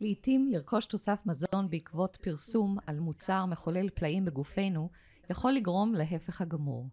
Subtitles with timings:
[0.00, 4.88] לעתים לרכוש תוסף מזון בעקבות פרסום על מוצר מחולל פלאים בגופנו
[5.30, 6.88] יכול לגרום להפך הגמור.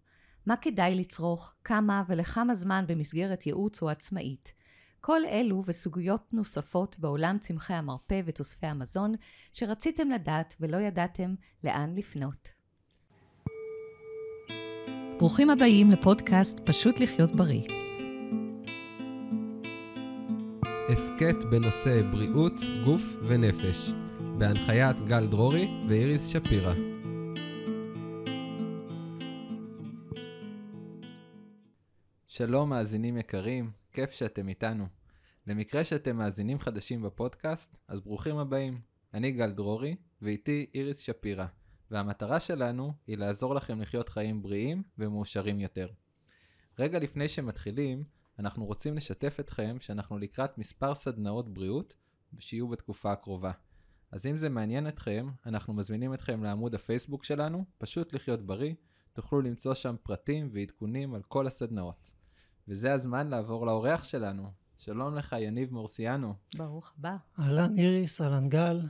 [0.45, 4.53] מה כדאי לצרוך, כמה ולכמה זמן במסגרת ייעוץ או עצמאית.
[5.01, 9.15] כל אלו וסוגיות נוספות בעולם צמחי המרפא ותוספי המזון
[9.53, 12.49] שרציתם לדעת ולא ידעתם לאן לפנות.
[15.17, 17.92] ברוכים הבאים לפודקאסט פשוט לחיות בריא.
[20.89, 22.53] הסכת בנושא בריאות,
[22.85, 23.89] גוף ונפש,
[24.37, 26.73] בהנחיית גל דרורי ואיריס שפירא.
[32.27, 34.87] שלום מאזינים יקרים, כיף שאתם איתנו.
[35.47, 38.81] למקרה שאתם מאזינים חדשים בפודקאסט, אז ברוכים הבאים.
[39.13, 41.45] אני גל דרורי, ואיתי איריס שפירא,
[41.91, 45.87] והמטרה שלנו היא לעזור לכם לחיות חיים בריאים ומאושרים יותר.
[46.79, 48.03] רגע לפני שמתחילים,
[48.39, 51.95] אנחנו רוצים לשתף אתכם שאנחנו לקראת מספר סדנאות בריאות
[52.39, 53.51] שיהיו בתקופה הקרובה.
[54.11, 58.73] אז אם זה מעניין אתכם, אנחנו מזמינים אתכם לעמוד הפייסבוק שלנו, פשוט לחיות בריא,
[59.13, 62.11] תוכלו למצוא שם פרטים ועדכונים על כל הסדנאות.
[62.67, 64.47] וזה הזמן לעבור לאורח שלנו.
[64.77, 66.33] שלום לך, יניב מורסיאנו.
[66.55, 67.15] ברוך הבא.
[67.39, 68.81] אהלן איריס, אהלן גל.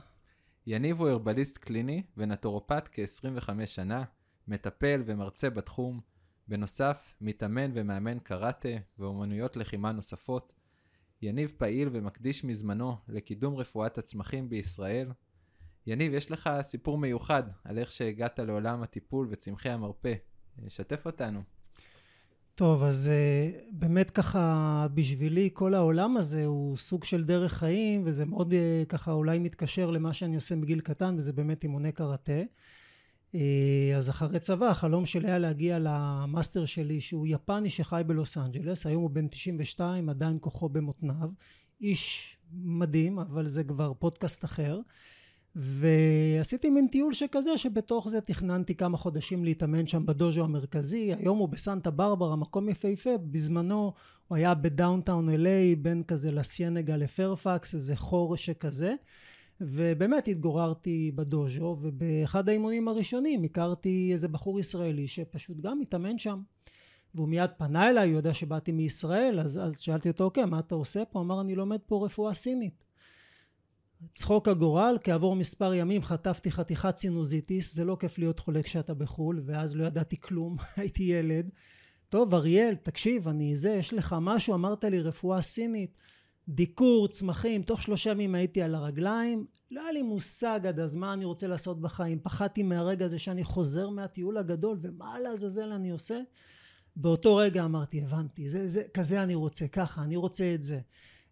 [0.66, 4.04] יניב הוא הרבליסט קליני ונטורופט כ-25 שנה,
[4.48, 6.00] מטפל ומרצה בתחום,
[6.48, 10.52] בנוסף, מתאמן ומאמן קראטה ואומנויות לחימה נוספות.
[11.22, 15.12] יניב פעיל ומקדיש מזמנו לקידום רפואת הצמחים בישראל.
[15.86, 20.14] יניב, יש לך סיפור מיוחד על איך שהגעת לעולם הטיפול וצמחי המרפא.
[20.68, 21.40] שתף אותנו.
[22.54, 28.24] טוב, אז uh, באמת ככה, בשבילי כל העולם הזה הוא סוג של דרך חיים, וזה
[28.24, 32.42] מאוד uh, ככה אולי מתקשר למה שאני עושה מגיל קטן, וזה באמת אימוני קראטה.
[33.34, 38.38] אה, אז אחרי צבא החלום שלי היה להגיע ל master שלי שהוא יפני שחי בלוס
[38.38, 38.86] אנג'לס.
[38.86, 41.28] היום הוא בן 92 עדיין כוחו במותניו.
[41.80, 44.80] איש מדהים אבל זה כבר פודקאסט אחר.
[45.56, 51.14] ועשיתי מין טיול שכזה שבתוך זה תכננתי כמה חודשים להתאמן שם בדוז'ו המרכזי.
[51.14, 53.10] היום הוא בסנטה ברברה מקום יפהפה.
[53.30, 53.92] בזמנו
[54.28, 58.94] הוא היה ב downtown LA בין כזה לה סיינגה לפיירפקס איזה חור שכזה
[59.60, 66.40] ובאמת התגוררתי בדוז'ו ובאחד האימונים הראשונים הכרתי איזה בחור ישראלי שפשוט גם התאמן שם
[67.14, 70.74] והוא מיד פנה אליי, הוא יודע שבאתי מישראל, אז, אז שאלתי אותו, אוקיי, מה אתה
[70.74, 71.20] עושה פה?
[71.20, 72.84] אמר, אני לומד פה רפואה סינית.
[74.14, 79.42] צחוק הגורל, כעבור מספר ימים חטפתי חתיכת סינוזיטיס, זה לא כיף להיות חולה כשאתה בחו"ל,
[79.46, 81.50] ואז לא ידעתי כלום, הייתי ילד.
[82.08, 85.98] טוב, אריאל, תקשיב, אני זה, יש לך משהו, אמרת לי רפואה סינית.
[86.48, 91.12] דיקור, צמחים, תוך שלושה ימים הייתי על הרגליים, לא היה לי מושג עד אז מה
[91.12, 96.20] אני רוצה לעשות בחיים, פחדתי מהרגע הזה שאני חוזר מהטיול הגדול ומה לעזאזל אני עושה.
[96.96, 100.80] באותו רגע אמרתי, הבנתי, זה, זה, כזה אני רוצה, ככה, אני רוצה את זה.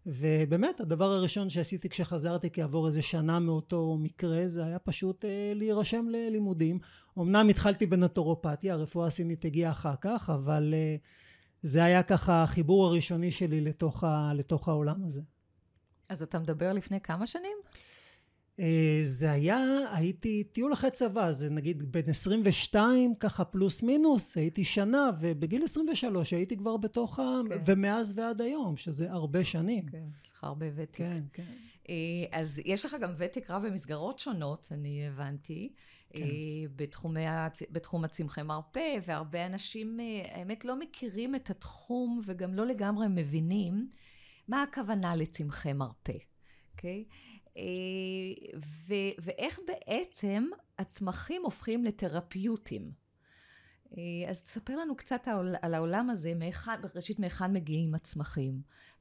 [0.05, 6.05] ובאמת הדבר הראשון שעשיתי כשחזרתי כעבור איזה שנה מאותו מקרה זה היה פשוט אה, להירשם
[6.09, 6.79] ללימודים.
[7.19, 10.95] אמנם התחלתי בנטורופתיה, הרפואה הסינית הגיעה אחר כך, אבל אה,
[11.63, 15.21] זה היה ככה החיבור הראשוני שלי לתוך, ה, לתוך העולם הזה.
[16.09, 17.57] אז אתה מדבר לפני כמה שנים?
[18.59, 19.59] אה, זה היה,
[19.91, 26.33] הייתי טיול אחרי צבא, זה נגיד בין 22 ככה פלוס מינוס, הייתי שנה, ובגיל 23
[26.33, 27.23] הייתי כבר בתוך ה...
[27.49, 27.57] כן.
[27.65, 29.85] ומאז ועד היום, שזה הרבה שנים.
[29.85, 30.97] כן, יש לך הרבה ותק.
[30.97, 31.43] כן, כן.
[31.89, 31.95] אה,
[32.31, 35.73] אז יש לך גם ותק רב במסגרות שונות, אני הבנתי.
[36.13, 36.23] כן.
[36.23, 36.29] אה,
[36.75, 37.25] בתחומי,
[37.71, 43.89] בתחום הצמחי מרפא, והרבה אנשים, אה, האמת, לא מכירים את התחום וגם לא לגמרי מבינים
[44.47, 46.17] מה הכוונה לצמחי מרפא,
[46.71, 47.05] אוקיי?
[47.07, 47.57] Okay?
[48.87, 50.43] ו- ואיך בעצם
[50.79, 52.91] הצמחים הופכים לתרפיוטים.
[54.29, 55.27] אז תספר לנו קצת
[55.61, 58.51] על העולם הזה, מאחד, ראשית מהיכן מגיעים הצמחים.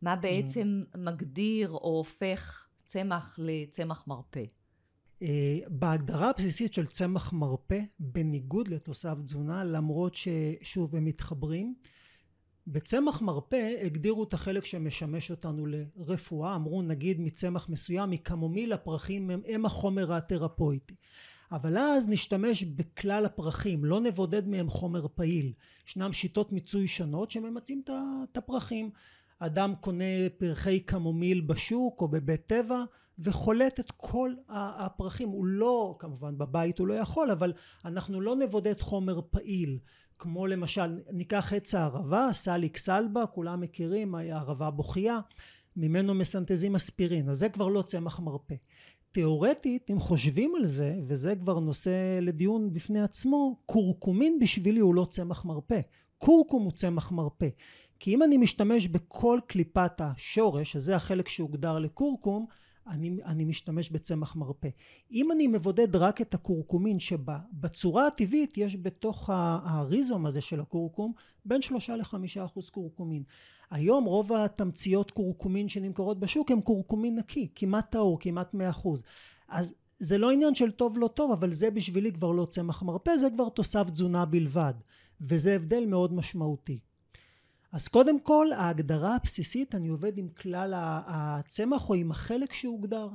[0.02, 0.98] מה בעצם mm.
[0.98, 4.44] מגדיר או הופך צמח לצמח מרפא.
[5.22, 11.74] אה, בהגדרה הבסיסית של צמח מרפא, בניגוד לתוסף תזונה, למרות ששוב הם מתחברים,
[12.66, 19.42] בצמח מרפא הגדירו את החלק שמשמש אותנו לרפואה, אמרו נגיד מצמח מסוים, מקמומיל הפרחים הם,
[19.48, 20.94] הם החומר התרפויטי.
[21.52, 25.52] אבל אז נשתמש בכלל הפרחים, לא נבודד מהם חומר פעיל.
[25.86, 27.82] ישנם שיטות מיצוי שונות שממצים
[28.30, 28.90] את הפרחים.
[29.46, 30.04] אדם קונה
[30.38, 32.84] פרחי קמומיל בשוק או בבית טבע
[33.18, 35.28] וחולט את כל הפרחים.
[35.28, 37.52] הוא לא כמובן בבית הוא לא יכול אבל
[37.84, 39.78] אנחנו לא נבודד חומר פעיל.
[40.18, 45.20] כמו למשל ניקח עץ הערבה סליק סלבה כולם מכירים הערבה בוכייה.
[45.76, 48.54] ממנו מסנטזים אספירין אז זה כבר לא צמח מרפא.
[49.12, 55.06] תאורטית אם חושבים על זה וזה כבר נושא לדיון בפני עצמו קורקומין בשבילי הוא לא
[55.10, 55.80] צמח מרפא.
[56.18, 57.48] קורקום הוא צמח מרפא
[58.02, 62.46] כי אם אני משתמש בכל קליפת השורש, שזה החלק שהוגדר לקורקום,
[62.86, 64.68] אני, אני משתמש בצמח מרפא.
[65.12, 69.30] אם אני מבודד רק את הקורקומין שבצורה הטבעית יש בתוך
[69.64, 71.12] הריזום הזה של הקורקום
[71.44, 73.22] בין שלושה לחמישה אחוז קורקומין.
[73.70, 79.02] היום רוב התמציות קורקומין שנמכרות בשוק הם קורקומין נקי, כמעט טהור, כמעט מאה אחוז.
[79.48, 83.16] אז זה לא עניין של טוב לא טוב, אבל זה בשבילי כבר לא צמח מרפא,
[83.16, 84.74] זה כבר תוסף תזונה בלבד,
[85.20, 86.78] וזה הבדל מאוד משמעותי.
[87.72, 90.74] אז קודם כל ההגדרה הבסיסית אני עובד עם כלל
[91.06, 93.08] הצמח או עם החלק שהוגדר.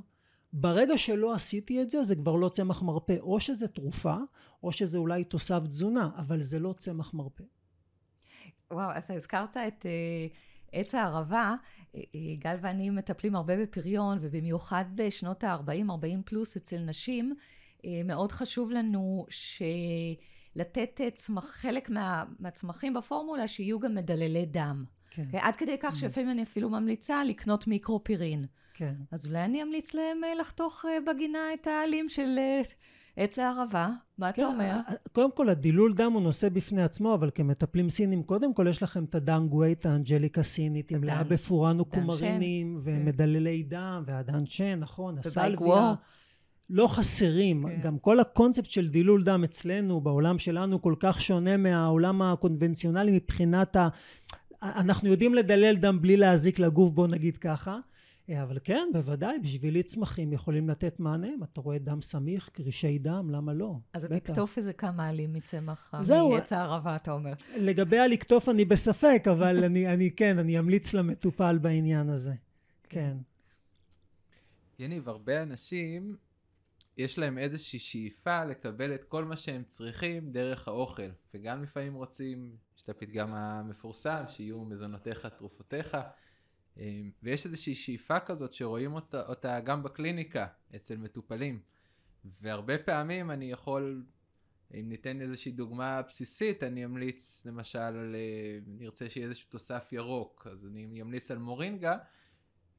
[0.53, 4.15] ברגע שלא עשיתי את זה זה כבר לא צמח מרפא או שזה תרופה
[4.63, 7.43] או שזה אולי תוסף תזונה אבל זה לא צמח מרפא.
[8.71, 10.35] וואו אתה הזכרת את uh,
[10.71, 11.55] עץ הערבה
[11.95, 17.35] אה, אה, גל ואני מטפלים הרבה בפריון ובמיוחד בשנות ה-40 40 פלוס אצל נשים
[18.05, 19.61] מאוד חשוב לנו ש...
[20.57, 24.85] לתת אה, צמח, חלק מה, מהצמחים בפורמולה שיהיו גם מדללי דם.
[25.09, 25.23] כן.
[25.31, 25.97] Okay, עד כדי כך mm.
[25.97, 28.45] שלפעמים אני אפילו ממליצה לקנות מיקרופירין.
[28.73, 28.93] כן.
[29.11, 32.39] אז אולי אני אמליץ להם אה, לחתוך אה, בגינה את העלים של
[33.17, 33.89] עץ הערבה.
[34.17, 34.79] מה כן, אתה אומר?
[35.11, 39.03] קודם כל, הדילול דם הוא נושא בפני עצמו, אבל כמטפלים סינים, קודם כל יש לכם
[39.03, 45.17] את הדן גווי, את האנג'ליקה סינית, עם לאה בפורנו קומרינים, ומדללי דם, והדן שן, נכון,
[45.17, 45.93] הסלוויה.
[46.69, 47.65] לא חסרים.
[47.67, 47.81] כן.
[47.81, 53.75] גם כל הקונספט של דילול דם אצלנו, בעולם שלנו, כל כך שונה מהעולם הקונבנציונלי מבחינת
[53.75, 53.87] ה...
[54.61, 57.79] אנחנו יודעים לדלל דם בלי להזיק לגוף, בוא נגיד ככה.
[58.35, 61.27] אבל כן, בוודאי, בשבילי צמחים יכולים לתת מענה.
[61.27, 63.75] אם אתה רואה דם סמיך, קרישי דם, למה לא?
[63.93, 66.29] אז אתה תקטוף איזה כמה עלים מצמח, זהו.
[66.29, 67.33] מעץ הערבה, אתה אומר.
[67.55, 72.33] לגבי הלקטוף אני בספק, אבל אני, אני כן, אני אמליץ למטופל בעניין הזה.
[72.89, 73.17] כן.
[74.79, 76.15] יניב, הרבה אנשים
[76.97, 82.55] יש להם איזושהי שאיפה לקבל את כל מה שהם צריכים דרך האוכל, וגם לפעמים רוצים,
[82.77, 85.97] יש את הפתגם המפורסם, שיהיו מזונותיך תרופותיך,
[86.77, 91.59] אמ, ויש איזושהי שאיפה כזאת שרואים אותה, אותה גם בקליניקה אצל מטופלים,
[92.25, 94.05] והרבה פעמים אני יכול,
[94.73, 100.47] אם ניתן איזושהי דוגמה בסיסית, אני אמליץ למשל על, אה, נרצה שיהיה איזשהו תוסף ירוק,
[100.51, 101.97] אז אני אמליץ על מורינגה,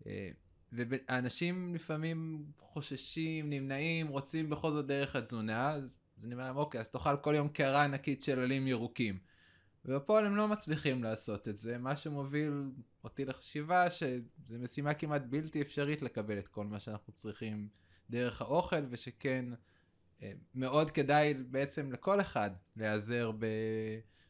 [0.06, 0.30] אה,
[0.72, 5.90] ואנשים לפעמים חוששים, נמנעים, רוצים בכל זאת דרך התזונה, אז
[6.24, 9.18] אני אומר להם, אוקיי, אז תאכל כל יום קערה ענקית של עלים ירוקים.
[9.84, 12.70] ובפועל הם לא מצליחים לעשות את זה, מה שמוביל
[13.04, 17.68] אותי לחשיבה שזו משימה כמעט בלתי אפשרית לקבל את כל מה שאנחנו צריכים
[18.10, 19.44] דרך האוכל, ושכן
[20.22, 23.30] אה, מאוד כדאי בעצם לכל אחד להיעזר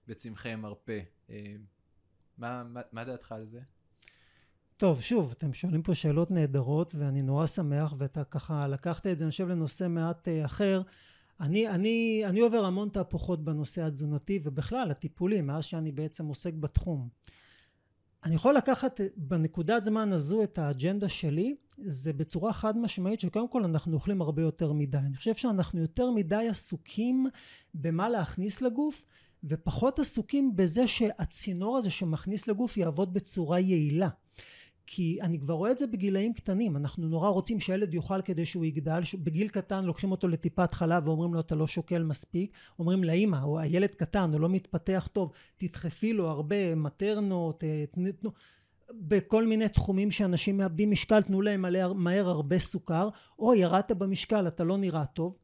[0.09, 1.01] בצמחי מרפא.
[1.31, 1.55] אה,
[2.39, 3.61] מה, מה, מה דעתך על זה?
[4.79, 9.25] טוב, שוב, אתם שואלים פה שאלות נהדרות ואני נורא שמח ואתה ככה לקחת את זה,
[9.25, 10.83] אני חושב, לנושא מעט אה, אחר.
[11.41, 17.09] אני, אני, אני עובר המון תהפוכות בנושא התזונתי ובכלל הטיפולי מאז שאני בעצם עוסק בתחום.
[18.25, 23.65] אני יכול לקחת בנקודת זמן הזו את האג'נדה שלי זה בצורה חד משמעית שקודם כל
[23.65, 27.27] אנחנו אוכלים הרבה יותר מדי אני חושב שאנחנו יותר מדי עסוקים
[27.75, 29.05] במה להכניס לגוף
[29.45, 34.09] ופחות עסוקים בזה שהצינור הזה שמכניס לגוף יעבוד בצורה יעילה
[34.91, 36.77] כי אני כבר רואה את זה בגילאים קטנים.
[36.77, 41.35] אנחנו נורא רוצים שהילד יאכל כדי שהוא יגדל בגיל קטן לוקחים אותו לטיפת חלב ואומרים
[41.35, 42.53] לו אתה לא שוקל מספיק.
[42.79, 48.31] אומרים לאמא או הילד קטן הוא לא מתפתח טוב תדחפי לו הרבה מטרנות אה, תנו
[48.91, 51.65] בכל מיני תחומים שאנשים מאבדים משקל תנו להם
[51.95, 53.09] מהר הרבה סוכר.
[53.39, 55.37] או ירדת במשקל אתה לא נראה טוב.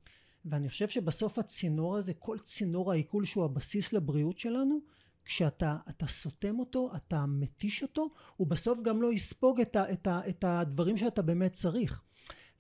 [0.45, 4.79] ואני חושב שבסוף הצינור הזה כל צינור העיכול שהוא הבסיס לבריאות שלנו
[5.25, 10.07] כשאתה אתה סותם אותו, אתה מתיש אותו, הוא בסוף גם לא יספוג את, ה, את,
[10.07, 12.03] ה, את הדברים שאתה באמת צריך.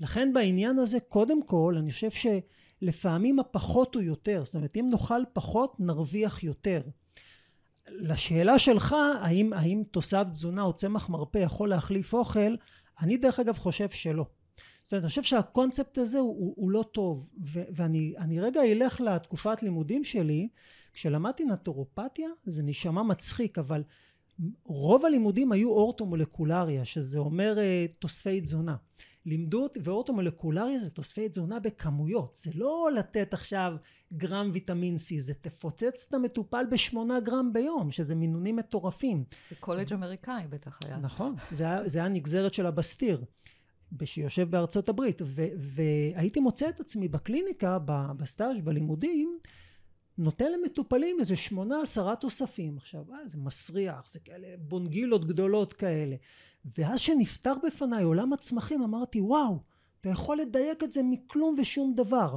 [0.00, 5.22] לכן בעניין הזה קודם כל אני חושב שלפעמים הפחות הוא יותר, זאת אומרת אם נאכל
[5.32, 6.82] פחות נרוויח יותר.
[7.88, 12.56] לשאלה שלך האם, האם תוסף תזונה או צמח מרפא יכול להחליף אוכל,
[13.00, 14.26] אני דרך אגב חושב שלא.
[14.82, 19.00] זאת אומרת, אני חושב שהקונספט הזה הוא, הוא, הוא לא טוב, ו, ואני רגע אלך
[19.00, 20.48] לתקופת לימודים שלי,
[20.94, 23.82] כשלמדתי נטורופתיה זה נשמע מצחיק אבל
[24.64, 28.76] רוב הלימודים היו אורטומולקולריה שזה אומר uh, תוספי תזונה.
[29.26, 32.34] לימדו אותי ואורטומולקולריה זה תוספי תזונה בכמויות.
[32.34, 33.76] זה לא לתת עכשיו
[34.12, 39.24] גרם ויטמין C זה תפוצץ את המטופל בשמונה גרם ביום שזה מינונים מטורפים.
[39.50, 40.98] זה קולג' אמריקאי בטח היה.
[40.98, 43.24] נכון זה היה, זה היה נגזרת של הבסטיר
[44.04, 45.22] שיושב בארצות הברית.
[45.24, 47.78] ו, והייתי מוצא את עצמי בקליניקה
[48.16, 49.38] בסטאז' בלימודים
[50.18, 52.76] נותן למטופלים איזה שמונה עשרה תוספים.
[52.76, 56.16] עכשיו אה, זה מסריח זה כאלה בונגילות גדולות כאלה.
[56.78, 59.58] ואז שנפתח בפניי עולם הצמחים אמרתי וואו
[60.00, 62.36] אתה יכול לדייק את זה מכלום ושום דבר.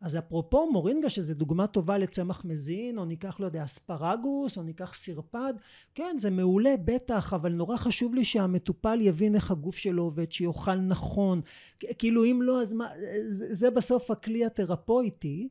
[0.00, 4.94] אז אפרופו מורינגה שזה דוגמה טובה לצמח מזין או ניקח לא יודע אספרגוס או ניקח
[4.94, 5.54] סרפד
[5.94, 10.74] כן זה מעולה בטח אבל נורא חשוב לי שהמטופל יבין איך הגוף שלו עובד שיאכל
[10.74, 11.40] נכון.
[11.98, 12.88] כאילו אם לא אז מה
[13.28, 15.48] זה, זה בסוף הכלי התרפויטי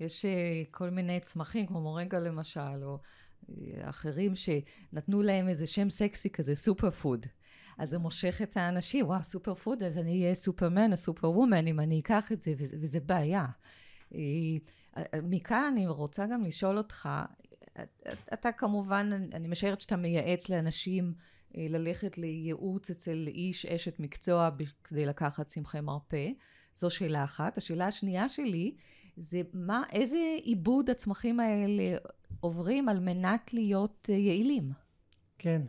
[0.00, 2.98] יש אה, כל מיני צמחים כמו מורינגה למשל או
[3.50, 7.26] אה, אחרים שנתנו להם איזה שם סקסי כזה super food
[7.78, 11.80] אז זה מושך את האנשים, וואו, super food, אז אני אהיה סופרמן או superwoman אם
[11.80, 13.46] אני אקח את זה, וזה, וזה בעיה.
[14.14, 14.20] אה,
[15.22, 17.08] מכאן אני רוצה גם לשאול אותך,
[18.32, 21.14] אתה כמובן, אני משערת שאתה מייעץ לאנשים
[21.54, 24.50] ללכת לייעוץ אצל איש אשת מקצוע
[24.84, 26.28] כדי לקחת צמחי מרפא.
[26.74, 27.58] זו שאלה אחת.
[27.58, 28.74] השאלה השנייה שלי
[29.16, 31.96] זה מה, איזה עיבוד הצמחים האלה
[32.40, 34.72] עוברים על מנת להיות אה, יעילים?
[35.38, 35.62] כן,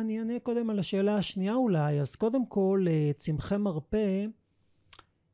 [0.00, 2.00] אני אענה קודם על השאלה השנייה אולי.
[2.00, 4.26] אז קודם כל, צמחי מרפא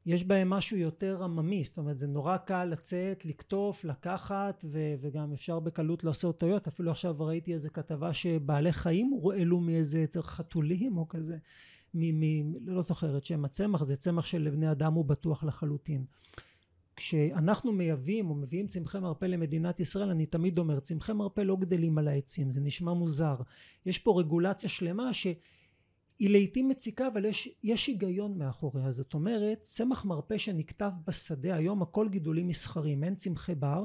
[0.06, 5.32] יש בהם משהו יותר עממי, זאת אומרת זה נורא קל לצאת, לקטוף, לקחת ו- וגם
[5.32, 11.08] אפשר בקלות לעשות טעויות, אפילו עכשיו ראיתי איזה כתבה שבעלי חיים העלו מאיזה חתולים או
[11.08, 11.36] כזה,
[11.96, 16.04] מ- מ- לא זוכר את שם הצמח, זה צמח שלבני אדם הוא בטוח לחלוטין.
[16.96, 21.98] כשאנחנו מייבאים או מביאים צמחי מרפא למדינת ישראל אני תמיד אומר צמחי מרפא לא גדלים
[21.98, 23.36] על העצים זה נשמע מוזר.
[23.86, 25.26] יש פה רגולציה שלמה ש...
[26.18, 28.90] היא לעיתים מציקה אבל יש, יש היגיון מאחוריה.
[28.90, 33.82] זאת אומרת צמח מרפא שנכתב בשדה היום הכל גידולים מסחריים אין צמחי בר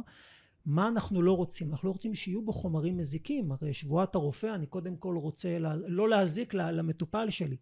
[0.65, 1.71] מה אנחנו לא רוצים?
[1.71, 3.51] אנחנו לא רוצים שיהיו בו חומרים מזיקים.
[3.51, 7.57] הרי שבועת הרופא אני קודם כל רוצה לא להזיק למטופל שלי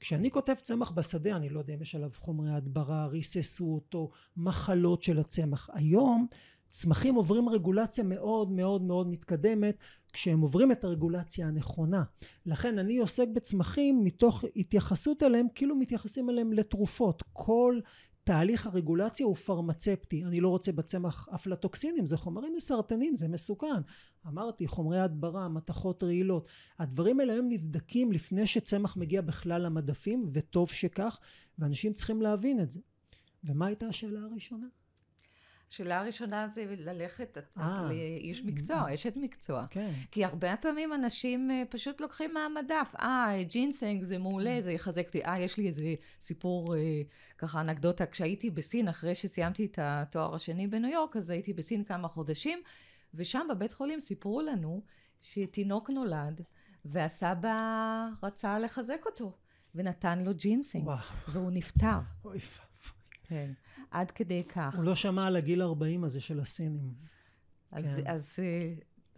[0.00, 5.02] כשאני כותב צמח בשדה אני לא יודע אם יש עליו חומרי הדברה ריססו אותו מחלות
[5.02, 6.26] של הצמח היום
[6.68, 9.76] צמחים עוברים רגולציה מאוד מאוד מאוד מתקדמת
[10.12, 12.02] כשהם עוברים את הרגולציה הנכונה.
[12.46, 17.22] לכן אני עוסק בצמחים מתוך התייחסות אליהם כאילו מתייחסים אליהם לתרופות.
[17.32, 17.80] כל
[18.24, 20.24] תהליך הרגולציה הוא פרמצפטי.
[20.24, 23.80] אני לא רוצה בצמח אפלטוקסינים, זה חומרים מסרטנים, זה מסוכן.
[24.26, 26.46] אמרתי, חומרי הדברה, מתכות רעילות.
[26.78, 31.18] הדברים האלה היום נבדקים לפני שצמח מגיע בכלל למדפים, וטוב שכך,
[31.58, 32.80] ואנשים צריכים להבין את זה.
[33.44, 34.66] ומה הייתה השאלה הראשונה?
[35.70, 37.82] השאלה הראשונה זה ללכת אה.
[37.88, 39.66] לאיש מקצוע, אשת מקצוע.
[39.70, 39.92] כן.
[40.10, 45.24] כי הרבה פעמים אנשים אה, פשוט לוקחים מהמדף, אה, ג'ינסנג זה מעולה, זה יחזק אותי.
[45.24, 46.80] אה, יש לי איזה סיפור, אה,
[47.38, 52.08] ככה אנקדוטה, כשהייתי בסין, אחרי שסיימתי את התואר השני בניו יורק, אז הייתי בסין כמה
[52.08, 52.58] חודשים,
[53.14, 54.82] ושם בבית חולים סיפרו לנו
[55.20, 56.40] שתינוק נולד,
[56.84, 59.32] והסבא רצה לחזק אותו,
[59.74, 60.88] ונתן לו ג'ינסנג,
[61.28, 61.98] והוא נפטר.
[62.24, 62.38] אוי
[63.28, 63.50] כן.
[63.90, 64.76] עד כדי כך.
[64.76, 66.94] הוא לא שמע על הגיל 40 הזה של הסינים.
[67.72, 68.10] אז, כן.
[68.10, 68.40] אז,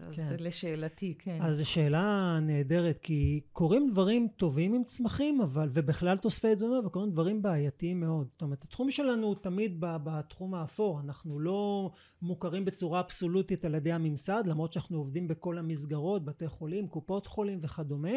[0.08, 0.36] אז כן.
[0.44, 1.38] לשאלתי, כן.
[1.42, 7.10] אז זו שאלה נהדרת, כי קורים דברים טובים עם צמחים, אבל, ובכלל תוספי תזונה, וקורים
[7.10, 8.28] דברים בעייתיים מאוד.
[8.30, 11.00] זאת אומרת, התחום שלנו הוא תמיד בתחום האפור.
[11.00, 11.90] אנחנו לא
[12.22, 17.58] מוכרים בצורה אבסולוטית על ידי הממסד, למרות שאנחנו עובדים בכל המסגרות, בתי חולים, קופות חולים
[17.62, 18.12] וכדומה.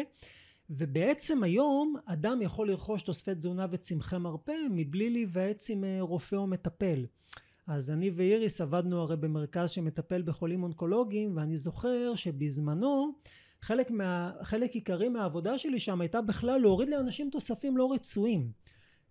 [0.70, 6.46] ובעצם היום אדם יכול לרכוש תוספי תזונה וצמחי מרפא מבלי להיוועץ עם אה, רופא או
[6.46, 7.06] מטפל.
[7.66, 13.12] אז אני ואיריס עבדנו הרי במרכז שמטפל בחולים אונקולוגיים ואני זוכר שבזמנו
[13.60, 18.50] חלק, מה, חלק עיקרי מהעבודה שלי שם הייתה בכלל להוריד לאנשים תוספים לא רצויים.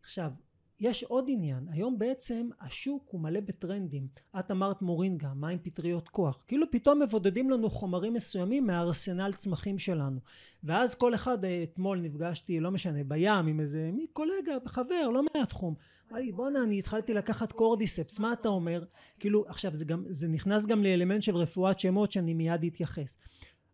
[0.04, 0.32] עכשיו
[0.80, 4.08] יש עוד עניין, היום בעצם השוק הוא מלא בטרנדים.
[4.40, 6.44] את אמרת מורינגה, מה עם פטריות כוח?
[6.48, 10.20] כאילו פתאום מבודדים לנו חומרים מסוימים מהארסנל צמחים שלנו.
[10.64, 15.22] ואז כל אחד, אה, אתמול נפגשתי, לא משנה, בים עם איזה מי קולגה, חבר, לא
[15.36, 15.76] מהתחום.
[16.12, 18.84] אמר לי, בואנה, אני התחלתי לקחת קורדיספס, מה אתה אומר?
[19.20, 23.18] כאילו, עכשיו זה גם, זה נכנס גם לאלמנט של רפואת שמות שאני מיד אתייחס.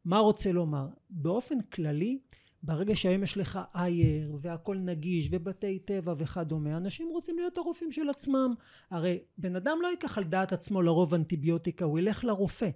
[0.05, 0.87] מה רוצה לומר?
[1.09, 2.19] באופן כללי,
[2.63, 8.09] ברגע שהיום יש לך אייר והכל נגיש ובתי טבע וכדומה אנשים רוצים להיות הרופאים של
[8.09, 8.53] עצמם.
[8.91, 12.69] הרי בן אדם לא ייקח על דעת עצמו לרוב אנטיביוטיקה הוא ילך לרופא.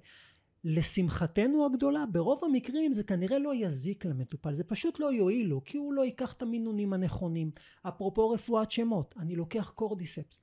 [0.68, 5.77] לשמחתנו הגדולה ברוב המקרים זה כנראה לא יזיק למטופל זה פשוט לא יועיל לו כי
[5.77, 7.51] הוא לא ייקח את המינונים הנכונים.
[7.84, 10.42] אפרופו רפואת שמות אני לוקח קורדיספס.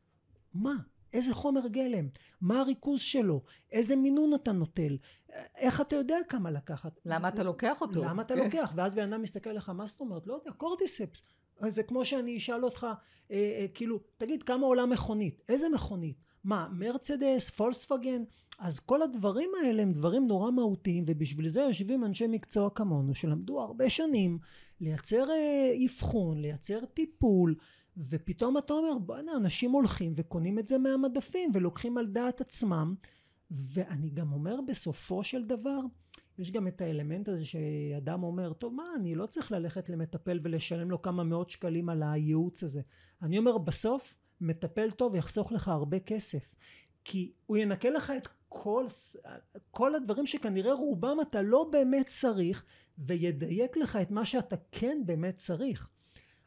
[0.55, 0.75] מה
[1.12, 2.09] איזה חומר גלם,
[2.40, 3.42] מה הריכוז שלו,
[3.73, 4.97] איזה מינון אתה נוטל,
[5.57, 7.00] איך אתה יודע כמה לקחת.
[7.04, 8.04] למה אתה לוקח אותו?
[8.04, 8.73] למה אתה לוקח?
[8.76, 10.26] ואז בן אדם מסתכל לך, מה זאת אומרת?
[10.26, 11.26] לא יודע, קורדיספס.
[11.69, 12.87] זה כמו שאני אשאל אותך,
[13.31, 15.42] אה, אה, כאילו, תגיד, כמה עולה מכונית?
[15.49, 16.16] איזה מכונית?
[16.45, 18.23] מה, מרצדס, פולסווגן?
[18.59, 23.61] אז כל הדברים האלה הם דברים נורא מהותיים, ובשביל זה יושבים אנשי מקצוע כמונו, שלמדו
[23.61, 24.38] הרבה שנים
[24.81, 27.54] לייצר אה, אבחון, לייצר טיפול.
[27.97, 32.95] ופתאום אתה אומר בואנה אנשים הולכים וקונים את זה מהמדפים ולוקחים על דעת עצמם
[33.51, 35.81] ואני גם אומר בסופו של דבר
[36.39, 40.91] יש גם את האלמנט הזה שאדם אומר טוב מה אני לא צריך ללכת למטפל ולשלם
[40.91, 42.83] לו כמה מאות שקלים על הייעוץ הזה
[43.23, 46.55] אני אומר בסוף מטפל טוב יחסוך לך הרבה כסף.
[47.05, 48.87] כי הוא ינקה לך את כל,
[49.71, 52.65] כל הדברים שכנראה רובם אתה לא באמת צריך,
[52.99, 55.91] וידייק לך את מה שאתה כן באמת צריך.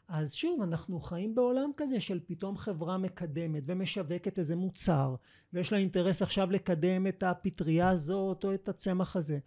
[0.08, 5.16] אז שוב אנחנו חיים בעולם כזה של פתאום חברה מקדמת ומשווקת איזה מוצר
[5.54, 9.40] ויש לה אינטרס עכשיו לקדם את הפטריה הזאת או את הצמח הזה.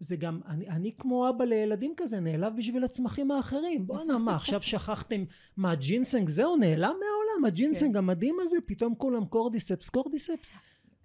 [0.00, 3.86] זה גם אני, אני כמו אבא לילדים כזה נעלב בשביל הצמחים האחרים.
[3.86, 5.24] בואנה מה עכשיו שכחתם
[5.56, 6.28] מה ג'ינסנג?
[6.28, 7.98] זהו נעלם מהעולם הג'ינסנג כן.
[7.98, 10.50] המדהים הזה פתאום כולם קורדיספס קורדיספס.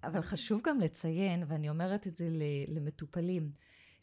[0.04, 2.28] אבל חשוב גם לציין ואני אומרת את זה
[2.68, 3.50] למטופלים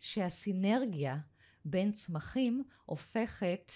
[0.02, 1.18] שהסינרגיה
[1.66, 3.72] בין צמחים הופכת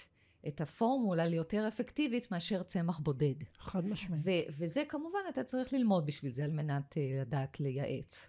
[0.48, 3.34] את הפורמולה ליותר אפקטיבית מאשר צמח בודד.
[3.58, 4.24] חד משמעית.
[4.58, 8.26] וזה כמובן אתה צריך ללמוד בשביל זה על מנת uh, לדעת לייעץ.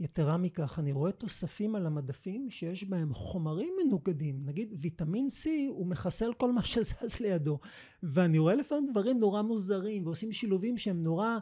[0.00, 4.42] יתרה מכך, אני רואה תוספים על המדפים שיש בהם חומרים מנוגדים.
[4.44, 7.58] נגיד ויטמין C הוא מחסל כל מה שזז לידו.
[8.02, 11.38] ואני רואה לפעמים דברים נורא מוזרים ועושים שילובים שהם נורא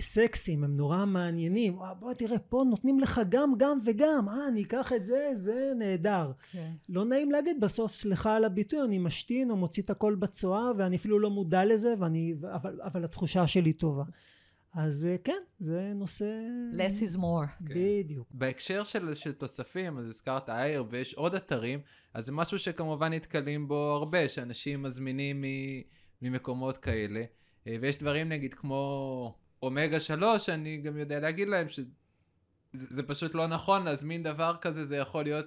[0.00, 4.62] סקסים, הם נורא מעניינים, אה, בוא תראה פה נותנים לך גם גם וגם, אה אני
[4.62, 6.32] אקח את זה, זה נהדר.
[6.52, 6.72] כן.
[6.88, 10.96] לא נעים להגיד בסוף סליחה על הביטוי, אני משתין או מוציא את הכל בצואה ואני
[10.96, 14.04] אפילו לא מודע לזה, ואני, אבל, אבל התחושה שלי טובה.
[14.74, 16.24] אז אה, כן, זה נושא...
[16.72, 17.66] less is more.
[17.66, 17.74] כן.
[17.74, 18.28] בדיוק.
[18.30, 21.80] בהקשר של, של תוספים, אז הזכרת אייר ויש עוד אתרים,
[22.14, 25.44] אז זה משהו שכמובן נתקלים בו הרבה, שאנשים מזמינים
[26.22, 27.24] ממקומות כאלה,
[27.66, 29.43] אה, ויש דברים נגיד כמו...
[29.64, 34.96] אומגה 3, אני גם יודע להגיד להם שזה פשוט לא נכון להזמין דבר כזה, זה
[34.96, 35.46] יכול להיות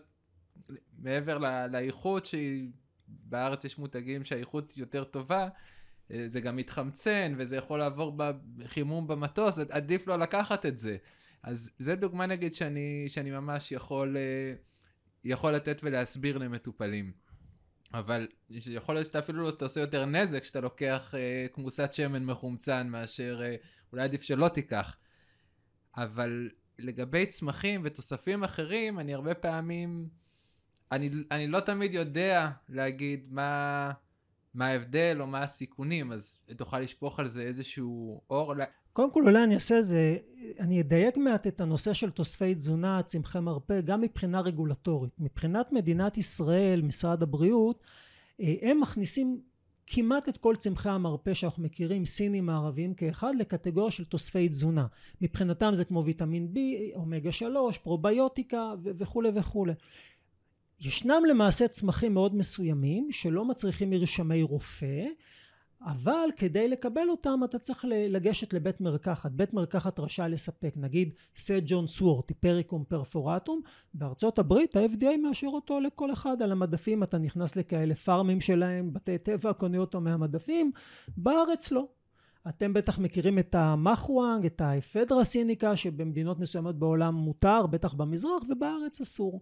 [1.00, 1.38] מעבר
[1.72, 2.70] לאיכות שהיא,
[3.08, 5.48] בארץ יש מותגים שהאיכות יותר טובה,
[6.12, 8.18] אה, זה גם מתחמצן וזה יכול לעבור
[8.58, 10.98] בחימום במטוס, עדיף לא לקחת את זה.
[11.44, 14.54] אז זה דוגמה נגיד שאני, שאני ממש יכול, אה,
[15.24, 17.12] יכול לתת ולהסביר למטופלים.
[17.94, 22.88] אבל יכול להיות שאתה אפילו לא תעשה יותר נזק כשאתה לוקח אה, כמוסת שמן מחומצן
[22.90, 23.42] מאשר
[23.92, 24.98] אולי עדיף שלא תיקח.
[25.98, 30.08] אבל לגבי צמחים ותוספים אחרים, אני הרבה פעמים,
[30.92, 33.92] אני, אני לא תמיד יודע להגיד מה,
[34.54, 38.54] מה ההבדל או מה הסיכונים, אז תוכל לשפוך על זה איזשהו אור.
[38.94, 40.18] קודם כל אולי אני אעשה זה,
[40.60, 45.12] אני אדייק מעט את הנושא של תוספי תזונה, צמחי מרפא, גם מבחינה רגולטורית.
[45.20, 47.84] מבחינת מדינת ישראל, משרד הבריאות,
[48.42, 49.42] אה, הם מכניסים
[49.88, 54.86] כמעט את כל צמחי המרפא שאנחנו מכירים, סינים מערביים כאחד, לקטגוריה של תוספי תזונה.
[55.22, 56.58] מבחינתם זה כמו ויטמין B,
[56.96, 59.74] אומגה 3, פרוביוטיקה וכולי וכולי.
[60.80, 65.06] ישנם למעשה צמחים מאוד מסוימים שלא מצריכים מרשמי רופא
[65.82, 69.32] אבל כדי לקבל אותם אתה צריך לגשת לבית מרקחת.
[69.32, 73.62] בית מרקחת רשאי לספק נגיד סג'ון סוורט, היפריקום פרפורטום,
[73.94, 79.18] בארצות הברית ה-FDA מאשר אותו לכל אחד על המדפים, אתה נכנס לכאלה פארמים שלהם, בתי
[79.18, 80.72] טבע, קונה אותו מהמדפים,
[81.18, 81.88] בארץ לא.
[82.50, 89.02] אתם בטח מכירים את המחואנג, את האפדרה סיניקה שבמדינות מסוימות בעולם מותר, בטח במזרח, ובארץ
[89.02, 89.42] אסור.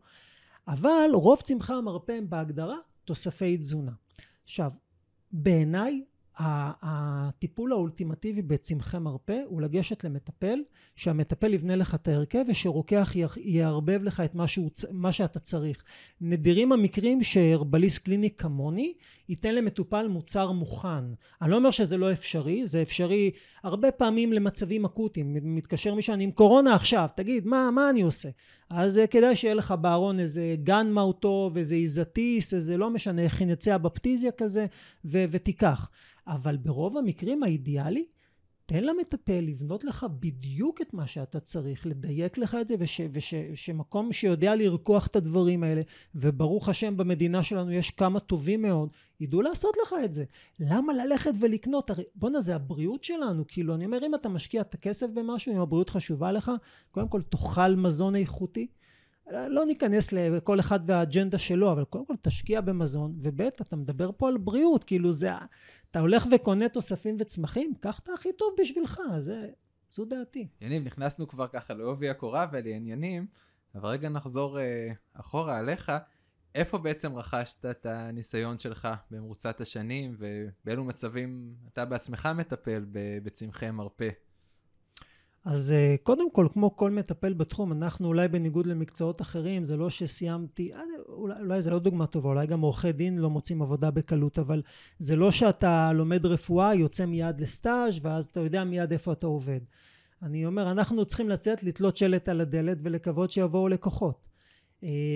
[0.67, 3.91] אבל רוב צמחי המרפא הם בהגדרה תוספי תזונה.
[4.43, 4.71] עכשיו,
[5.31, 6.03] בעיניי
[6.39, 10.59] הטיפול האולטימטיבי בצמחי מרפא הוא לגשת למטפל,
[10.95, 15.83] שהמטפל יבנה לך את ההרכב ושרוקח יערבב לך את מה, שהוא, מה שאתה צריך.
[16.21, 18.93] נדירים המקרים שהרבליסט קליני כמוני
[19.29, 21.03] ייתן למטופל מוצר מוכן.
[21.41, 23.31] אני לא אומר שזה לא אפשרי, זה אפשרי
[23.63, 25.37] הרבה פעמים למצבים אקוטיים.
[25.55, 28.29] מתקשר מישהו, אני עם קורונה עכשיו, תגיד, מה, מה אני עושה?
[28.69, 33.77] אז אה, כדאי שיהיה לך בארון איזה גן מאוטוב, איזה איזטיס, איזה לא משנה, חינציה
[33.77, 34.65] בפטיזיה כזה,
[35.05, 35.89] ו- ותיקח.
[36.27, 38.05] אבל ברוב המקרים האידיאלי,
[38.65, 42.75] תן למטפל לבנות לך בדיוק את מה שאתה צריך, לדייק לך את זה,
[43.51, 45.81] ושמקום וש, שיודע לרקוח את הדברים האלה,
[46.15, 50.25] וברוך השם במדינה שלנו יש כמה טובים מאוד, ידעו לעשות לך את זה.
[50.59, 51.89] למה ללכת ולקנות?
[51.89, 55.61] הרי בואנה זה הבריאות שלנו, כאילו אני אומר אם אתה משקיע את הכסף במשהו, אם
[55.61, 56.51] הבריאות חשובה לך,
[56.91, 58.67] קודם כל תאכל מזון איכותי.
[59.31, 64.27] לא ניכנס לכל אחד והאג'נדה שלו, אבל קודם כל תשקיע במזון, וב' אתה מדבר פה
[64.27, 65.31] על בריאות, כאילו זה,
[65.95, 69.49] אתה הולך וקונה תוספים וצמחים, קח את הכי טוב בשבילך, זה,
[69.91, 70.47] זו דעתי.
[70.61, 73.27] יניב, נכנסנו כבר ככה לעובי הקורה ולעניינים,
[73.75, 75.91] אבל רגע נחזור אה, אחורה עליך.
[76.55, 82.85] איפה בעצם רכשת את הניסיון שלך במרוצת השנים, ובאילו מצבים אתה בעצמך מטפל
[83.23, 84.09] בצמחי מרפא?
[85.45, 89.89] אז אה, קודם כל, כמו כל מטפל בתחום, אנחנו אולי בניגוד למקצועות אחרים, זה לא
[89.89, 93.91] שסיימתי, אה, אולי, אולי זה לא דוגמה טובה, אולי גם עורכי דין לא מוצאים עבודה
[93.91, 94.61] בקלות, אבל
[94.99, 99.59] זה לא שאתה לומד רפואה, יוצא מיד לסטאז' ואז אתה יודע מיד איפה אתה עובד.
[100.21, 104.34] אני אומר, אנחנו צריכים לצאת, לתלות שלט על הדלת ולקוות שיבואו לקוחות.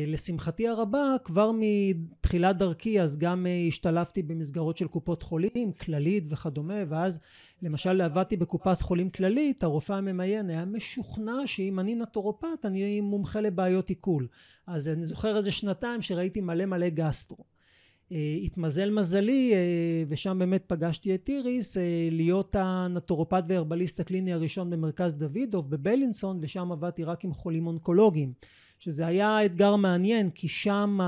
[0.08, 7.20] לשמחתי הרבה, כבר מתחילת דרכי, אז גם השתלבתי במסגרות של קופות חולים, כללית וכדומה, ואז
[7.62, 13.90] למשל עבדתי בקופת חולים כללית, הרופא הממיין היה משוכנע שאם אני נטורופט, אני מומחה לבעיות
[13.90, 14.28] עיכול.
[14.68, 17.44] אז אני זוכר איזה שנתיים שראיתי מלא מלא גסטרו.
[18.12, 24.70] אה, התמזל מזלי אה, ושם באמת פגשתי את איריס אה, להיות הנטורופט והרבליסט הקליני הראשון
[24.70, 28.34] במרכז דוידוב בבלינסון ושם עבדתי רק עם חולים אונקולוגיים
[28.80, 31.00] שזה היה אתגר מעניין כי שם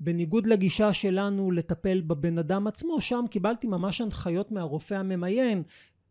[0.00, 5.62] בניגוד לגישה שלנו לטפל בבן אדם עצמו שם קיבלתי ממש הנחיות מהרופא הממיין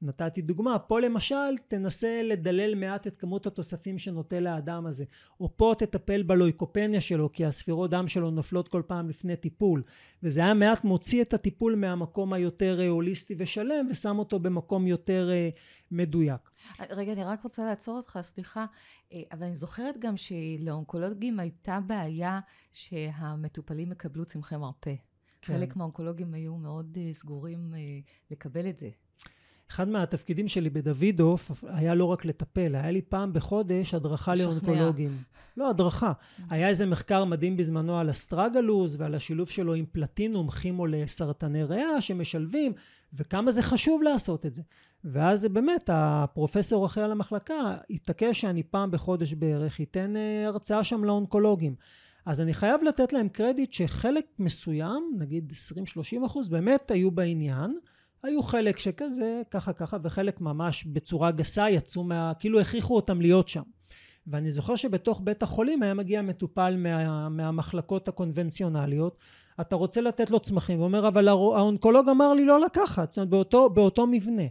[0.05, 5.05] נתתי דוגמה, פה למשל תנסה לדלל מעט את כמות התוספים שנוטל האדם הזה,
[5.39, 9.83] או פה תטפל בלויקופניה שלו כי הספירות דם שלו נופלות כל פעם לפני טיפול,
[10.23, 15.29] וזה היה מעט מוציא את הטיפול מהמקום היותר אה, הוליסטי ושלם ושם אותו במקום יותר
[15.31, 15.49] אה,
[15.91, 16.51] מדויק.
[16.89, 18.65] רגע, אני רק רוצה לעצור אותך, סליחה,
[19.13, 22.39] אה, אבל אני זוכרת גם שלאונקולוגים הייתה בעיה
[22.73, 24.95] שהמטופלים יקבלו צמחי מרפא.
[25.41, 25.53] כן.
[25.53, 27.73] חלק מהאונקולוגים היו מאוד סגורים
[28.31, 28.89] לקבל את זה.
[29.71, 34.35] אחד מהתפקידים שלי בדוידוף היה לא רק לטפל, היה לי פעם בחודש הדרכה.
[34.35, 35.17] לאונקולוגים.
[35.57, 36.11] לא, הדרכה.
[36.11, 36.41] Mm-hmm.
[36.49, 42.01] היה איזה מחקר מדהים בזמנו על אסטרגלוס ועל השילוב שלו עם פלטינום, כימו לסרטני ריאה
[42.01, 42.73] שמשלבים,
[43.13, 44.61] וכמה זה חשוב לעשות את זה.
[45.03, 51.03] ואז באמת הפרופסור אחראי על המחלקה התעקש שאני פעם בחודש בערך אתן אה, הרצאה שם
[51.03, 51.75] לאונקולוגים.
[52.25, 55.53] אז אני חייב לתת להם קרדיט שחלק מסוים, נגיד
[56.21, 57.77] 20-30 אחוז, באמת היו בעניין.
[58.25, 62.33] היו חלק שכזה, ככה ככה, וחלק ממש בצורה גסה יצאו מה...
[62.39, 63.61] כאילו הכריחו אותם להיות שם.
[64.27, 69.17] ואני זוכר שבתוך בית החולים היה מגיע מטופל מה, מהמחלקות הקונבנציונליות,
[69.61, 73.29] אתה רוצה לתת לו צמחים, הוא אומר אבל האונקולוג אמר לי לא לקחת, זאת אומרת
[73.29, 74.43] באותו, באותו מבנה.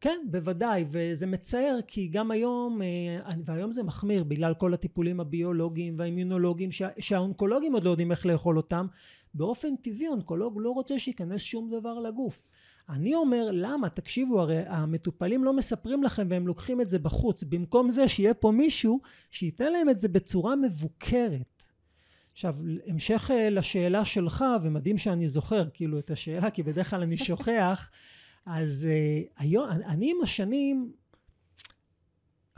[0.00, 5.94] כן, בוודאי, וזה מצער כי גם היום, אה, והיום זה מחמיר בגלל כל הטיפולים הביולוגיים
[5.98, 8.86] והאימיונולוגיים שה, שהאונקולוגים עוד לא יודעים איך לאכול אותם,
[9.34, 12.42] באופן טבעי אונקולוג לא רוצה שייכנס שום דבר לגוף.
[12.88, 13.88] אני אומר למה?
[13.88, 17.42] תקשיבו הרי המטופלים לא מספרים לכם והם לוקחים את זה בחוץ.
[17.42, 21.64] במקום זה שיהיה פה מישהו שייתן להם את זה בצורה מבוקרת.
[22.32, 27.16] עכשיו המשך אה, לשאלה שלך ומדהים שאני זוכר כאילו את השאלה כי בדרך כלל אני
[27.16, 27.90] שוכח
[28.46, 30.92] אז uh, היום אני עם השנים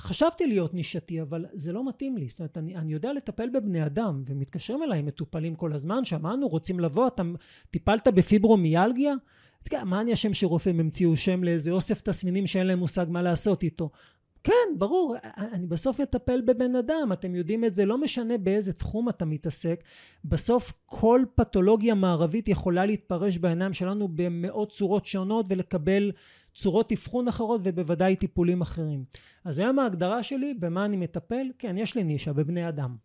[0.00, 2.28] חשבתי להיות נישתי אבל זה לא מתאים לי.
[2.28, 6.80] זאת אומרת אני, אני יודע לטפל בבני אדם ומתקשרים אליי מטופלים כל הזמן שמענו רוצים
[6.80, 7.06] לבוא?
[7.06, 7.22] אתה
[7.70, 9.14] טיפלת בפיברומיאלגיה
[9.84, 13.90] מה אני אשם שרופאים המציאו שם לאיזה אוסף תסמינים שאין להם מושג מה לעשות איתו?
[14.44, 19.08] כן, ברור, אני בסוף מטפל בבן אדם, אתם יודעים את זה, לא משנה באיזה תחום
[19.08, 19.84] אתה מתעסק,
[20.24, 26.12] בסוף כל פתולוגיה מערבית יכולה להתפרש בעיניים שלנו במאות צורות שונות ולקבל
[26.54, 29.04] צורות אבחון אחרות ובוודאי טיפולים אחרים.
[29.44, 31.46] אז היום ההגדרה שלי, במה אני מטפל?
[31.58, 32.96] כן, יש לי נישה, בבני אדם.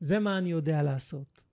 [0.00, 1.43] זה מה אני יודע לעשות.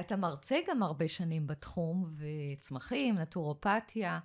[0.00, 4.18] אתה מרצה גם הרבה שנים בתחום, וצמחים, נטורופתיה,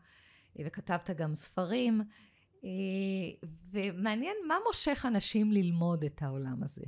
[0.60, 2.02] וכתבת גם ספרים,
[3.72, 6.86] ומעניין מה מושך אנשים ללמוד את העולם הזה.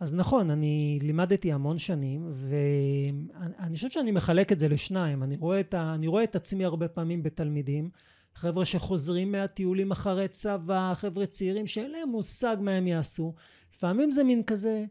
[0.00, 5.22] אז נכון, אני לימדתי המון שנים, ואני חושב שאני מחלק את זה לשניים.
[5.22, 5.94] אני רואה את, ה...
[5.94, 7.90] אני רואה את עצמי הרבה פעמים בתלמידים,
[8.34, 13.34] חבר'ה שחוזרים מהטיולים אחרי צבא, חבר'ה צעירים שאין להם מושג מה הם יעשו.
[13.74, 14.84] לפעמים זה מין כזה,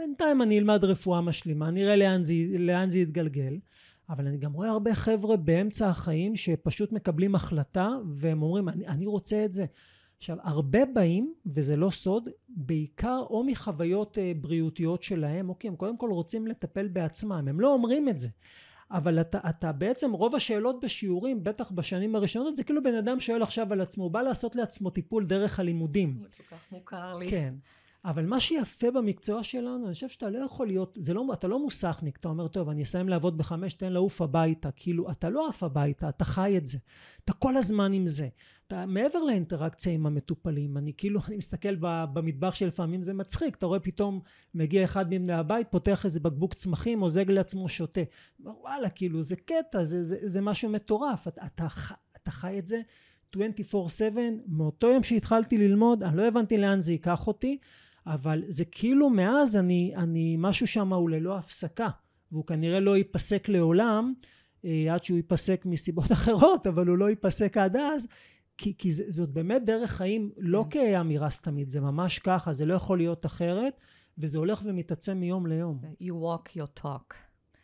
[0.00, 3.58] בינתיים אני אלמד רפואה משלימה, נראה לאן זה, לאן זה יתגלגל.
[4.08, 9.06] אבל אני גם רואה הרבה חבר'ה באמצע החיים שפשוט מקבלים החלטה והם אומרים אני, אני
[9.06, 9.64] רוצה את זה.
[10.16, 15.76] עכשיו הרבה באים וזה לא סוד בעיקר או מחוויות אה, בריאותיות שלהם או כי הם
[15.76, 18.28] קודם כל רוצים לטפל בעצמם הם לא אומרים את זה
[18.90, 23.42] אבל אתה, אתה בעצם רוב השאלות בשיעורים בטח בשנים הראשונות זה כאילו בן אדם שואל
[23.42, 26.22] עכשיו על עצמו הוא בא לעשות לעצמו טיפול דרך הלימודים.
[26.72, 27.30] מוכר לי.
[27.30, 27.54] כן.
[28.04, 31.58] אבל מה שיפה במקצוע שלנו, אני חושב שאתה לא יכול להיות, זה לא, אתה לא
[31.58, 34.70] מוסכניק, אתה אומר, טוב, אני אסיים לעבוד בחמש, תן לעוף הביתה.
[34.76, 36.78] כאילו, אתה לא עף הביתה, אתה חי את זה.
[37.24, 38.28] אתה כל הזמן עם זה.
[38.66, 43.80] אתה מעבר לאינטראקציה עם המטופלים, אני כאילו, אני מסתכל במטבח שלפעמים זה מצחיק, אתה רואה
[43.80, 44.20] פתאום
[44.54, 48.00] מגיע אחד מבני הבית, פותח איזה בקבוק צמחים, מוזג לעצמו, שותה.
[48.40, 51.28] וואלה, כאילו, זה קטע, זה, זה, זה משהו מטורף.
[51.28, 51.66] אתה, אתה,
[52.16, 52.80] אתה חי את זה
[53.36, 53.36] 24/7,
[54.46, 57.58] מאותו יום שהתחלתי ללמוד, אני לא הבנתי לאן זה ייקח אותי.
[58.14, 61.88] אבל זה כאילו מאז אני, אני משהו שם הוא ללא הפסקה
[62.32, 64.12] והוא כנראה לא ייפסק לעולם
[64.64, 68.08] אה, עד שהוא ייפסק מסיבות אחרות אבל הוא לא ייפסק עד אז
[68.56, 70.80] כי, כי זה, זאת באמת דרך חיים לא כן.
[70.80, 73.80] כאמירה סתמית זה ממש ככה זה לא יכול להיות אחרת
[74.18, 75.80] וזה הולך ומתעצם מיום ליום.
[76.02, 77.14] You walk your talk.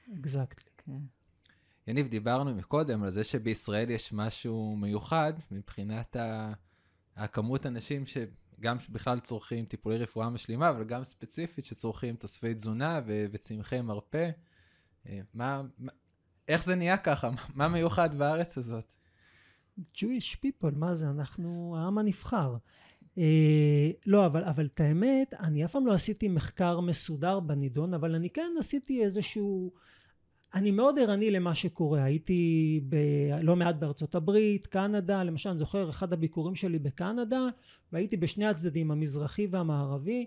[0.08, 0.66] exactly.
[0.78, 0.82] Okay.
[0.86, 0.92] כן.
[1.86, 6.52] יניב, דיברנו מקודם על זה שבישראל יש משהו מיוחד מבחינת ה...
[7.16, 8.16] הכמות אנשים ש...
[8.60, 14.30] גם בכלל צורכים טיפולי רפואה משלימה, אבל גם ספציפית שצורכים תוספי תזונה ו- וצמחי מרפא.
[15.08, 15.92] אה, מה, מה,
[16.48, 17.30] איך זה נהיה ככה?
[17.54, 18.84] מה מיוחד בארץ הזאת?
[19.94, 21.10] Jewish people, מה זה?
[21.10, 22.56] אנחנו העם הנבחר.
[23.18, 28.14] אה, לא, אבל, אבל את האמת, אני אף פעם לא עשיתי מחקר מסודר בנידון, אבל
[28.14, 29.72] אני כן עשיתי איזשהו...
[30.56, 32.02] אני מאוד ערני למה שקורה.
[32.02, 32.96] הייתי ב,
[33.42, 37.48] לא מעט בארצות הברית, קנדה, למשל, אני זוכר אחד הביקורים שלי בקנדה,
[37.92, 40.26] והייתי בשני הצדדים, המזרחי והמערבי.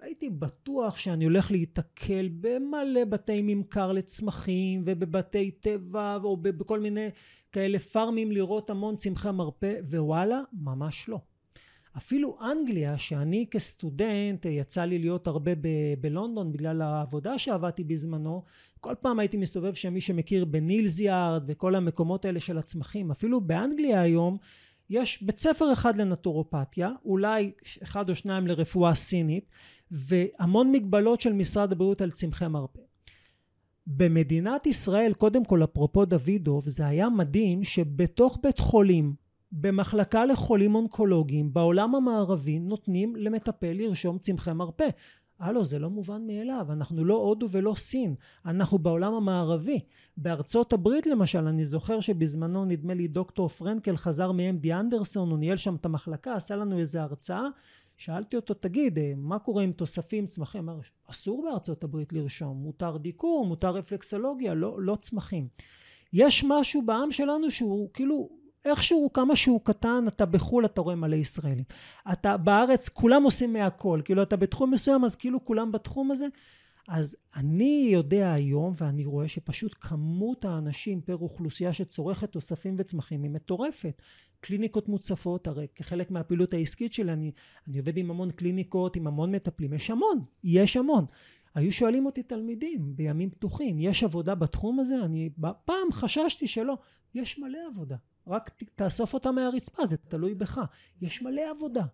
[0.00, 7.08] הייתי בטוח שאני הולך להיתקל במלא בתי ממכר לצמחים ובבתי טבע או בכל מיני
[7.52, 11.20] כאלה פארמים לראות המון צמחי מרפא ווואלה ממש לא
[11.98, 18.42] אפילו אנגליה שאני כסטודנט יצא לי להיות הרבה ב- בלונדון בגלל העבודה שעבדתי בזמנו
[18.80, 24.00] כל פעם הייתי מסתובב שם מי שמכיר בנילזיארד וכל המקומות האלה של הצמחים אפילו באנגליה
[24.00, 24.36] היום
[24.90, 29.44] יש בית ספר אחד לנטורופתיה אולי אחד או שניים לרפואה סינית
[29.90, 32.80] והמון מגבלות של משרד הבריאות על צמחי מרפא.
[33.86, 39.14] במדינת ישראל קודם כל אפרופו דוידוב זה היה מדהים שבתוך בית חולים
[39.52, 44.88] במחלקה לחולים אונקולוגיים בעולם המערבי נותנים למטפל לרשום צמחי מרפא.
[45.38, 48.14] הלו זה לא מובן מאליו אנחנו לא הודו ולא סין
[48.46, 49.80] אנחנו בעולם המערבי.
[50.16, 55.56] בארצות הברית למשל אני זוכר שבזמנו נדמה לי דוקטור פרנקל חזר מ-MD אנדרסון הוא ניהל
[55.56, 57.48] שם את המחלקה עשה לנו איזה הרצאה.
[57.96, 60.68] שאלתי אותו תגיד מה קורה עם תוספים צמחים?
[60.68, 60.80] אמר
[61.10, 65.48] אסור בארצות הברית לרשום מותר דיקור מותר רפלקסולוגיה לא, לא צמחים.
[66.12, 68.28] יש משהו בעם שלנו שהוא כאילו
[68.64, 71.64] איכשהו כמה שהוא קטן אתה בחו"ל אתה רואה מלא ישראלים.
[72.12, 74.00] אתה בארץ כולם עושים מהכל.
[74.04, 76.26] כאילו אתה בתחום מסוים אז כאילו כולם בתחום הזה.
[76.88, 83.30] אז אני יודע היום ואני רואה שפשוט כמות האנשים פר אוכלוסייה שצורכת תוספים וצמחים היא
[83.30, 84.02] מטורפת.
[84.40, 87.32] קליניקות מוצפות הרי כחלק מהפעילות העסקית שלי אני,
[87.68, 89.72] אני עובד עם המון קליניקות עם המון מטפלים.
[89.72, 91.04] יש המון יש המון.
[91.54, 95.04] היו שואלים אותי תלמידים בימים פתוחים יש עבודה בתחום הזה?
[95.04, 95.30] אני
[95.64, 96.78] פעם חששתי שלא.
[97.14, 97.96] יש מלא עבודה
[98.28, 100.60] רק תאסוף אותה מהרצפה זה תלוי בך.
[101.00, 101.84] יש מלא עבודה.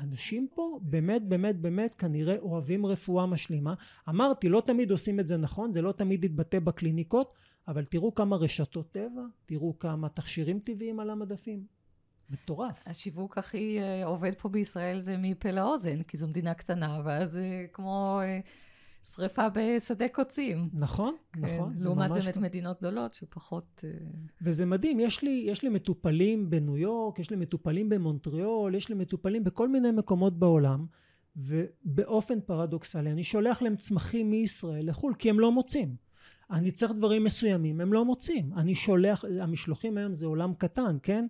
[0.00, 3.74] אנשים פה באמת באמת באמת כנראה אוהבים רפואה משלימה.
[4.08, 7.34] אמרתי לא תמיד עושים את זה נכון זה לא תמיד יתבטא בקליניקות
[7.68, 11.78] אבל תראו כמה רשתות טבע תראו כמה תכשירים טבעיים על המדפים.
[12.30, 12.82] מטורף.
[12.86, 17.68] השיווק הכי uh, עובד פה בישראל זה מפה לאוזן, כי זו מדינה קטנה, ואז uh,
[17.72, 18.48] כמו uh,
[19.04, 20.68] שריפה בשדה קוצים.
[20.72, 21.74] נכון, כן, נכון.
[21.84, 22.36] לעומת באמת כך.
[22.36, 23.84] מדינות גדולות שפחות...
[23.84, 24.16] Uh...
[24.42, 28.94] וזה מדהים, יש לי, יש לי מטופלים בניו יורק, יש לי מטופלים במונטריאול, יש לי
[28.94, 30.86] מטופלים בכל מיני מקומות בעולם,
[31.36, 36.08] ובאופן פרדוקסלי, אני שולח להם צמחים מישראל לחו"ל, כי הם לא מוצאים.
[36.50, 38.52] אני צריך דברים מסוימים, הם לא מוצאים.
[38.56, 41.26] אני שולח, המשלוחים היום זה עולם קטן, כן?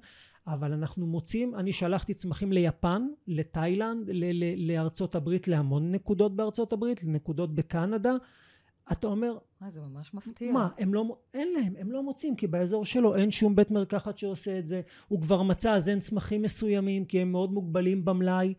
[0.53, 6.73] אבל אנחנו מוצאים, אני שלחתי צמחים ליפן, לתאילנד, ל- ל- לארצות הברית, להמון נקודות בארצות
[6.73, 8.13] הברית, לנקודות בקנדה.
[8.93, 9.39] אתה אומר...
[9.61, 10.53] מה, זה ממש מפתיע.
[10.53, 14.19] מה, הם לא, אין להם, הם לא מוצאים, כי באזור שלו אין שום בית מרקחת
[14.19, 14.81] שעושה את זה.
[15.09, 18.55] הוא כבר מצא, אז אין צמחים מסוימים, כי הם מאוד מוגבלים במלאי.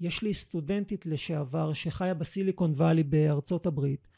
[0.00, 4.08] יש לי סטודנטית לשעבר שחיה בסיליקון וואלי בארצות הברית.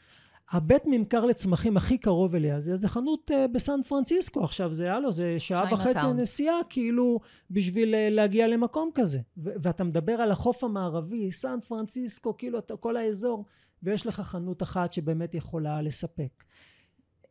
[0.51, 5.11] הבית ממכר לצמחים הכי קרוב אליה זה איזה חנות uh, בסן פרנסיסקו עכשיו זה הלו
[5.11, 7.19] זה שעה וחצי נסיעה כאילו
[7.51, 12.77] בשביל uh, להגיע למקום כזה ו- ואתה מדבר על החוף המערבי סן פרנסיסקו כאילו אתה
[12.77, 13.45] כל האזור
[13.83, 16.43] ויש לך חנות אחת שבאמת יכולה לספק.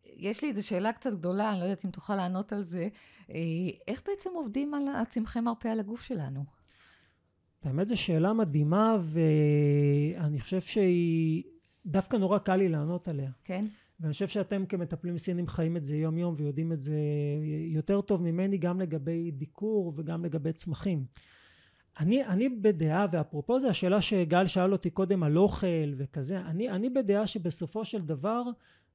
[0.05, 2.89] יש לי איזו שאלה קצת גדולה, אני לא יודעת אם תוכל לענות על זה.
[3.31, 3.37] אה,
[3.89, 6.45] איך בעצם עובדים על הצמחי מרפא על הגוף שלנו?
[7.63, 11.43] האמת זו שאלה מדהימה ואני חושב שהיא
[11.87, 13.31] דווקא נורא קל לי לענות עליה.
[13.45, 13.65] כן?
[14.01, 16.97] ואני חושב שאתם כמטפלים סינים חיים את זה יום יום ויודעים את זה
[17.67, 21.05] יותר טוב ממני גם לגבי דיקור וגם לגבי צמחים.
[22.01, 26.91] אני, אני בדעה, ואפרופו זה השאלה שגל שאל אותי קודם על אוכל וכזה, אני, אני
[26.91, 28.43] בדעה שבסופו של דבר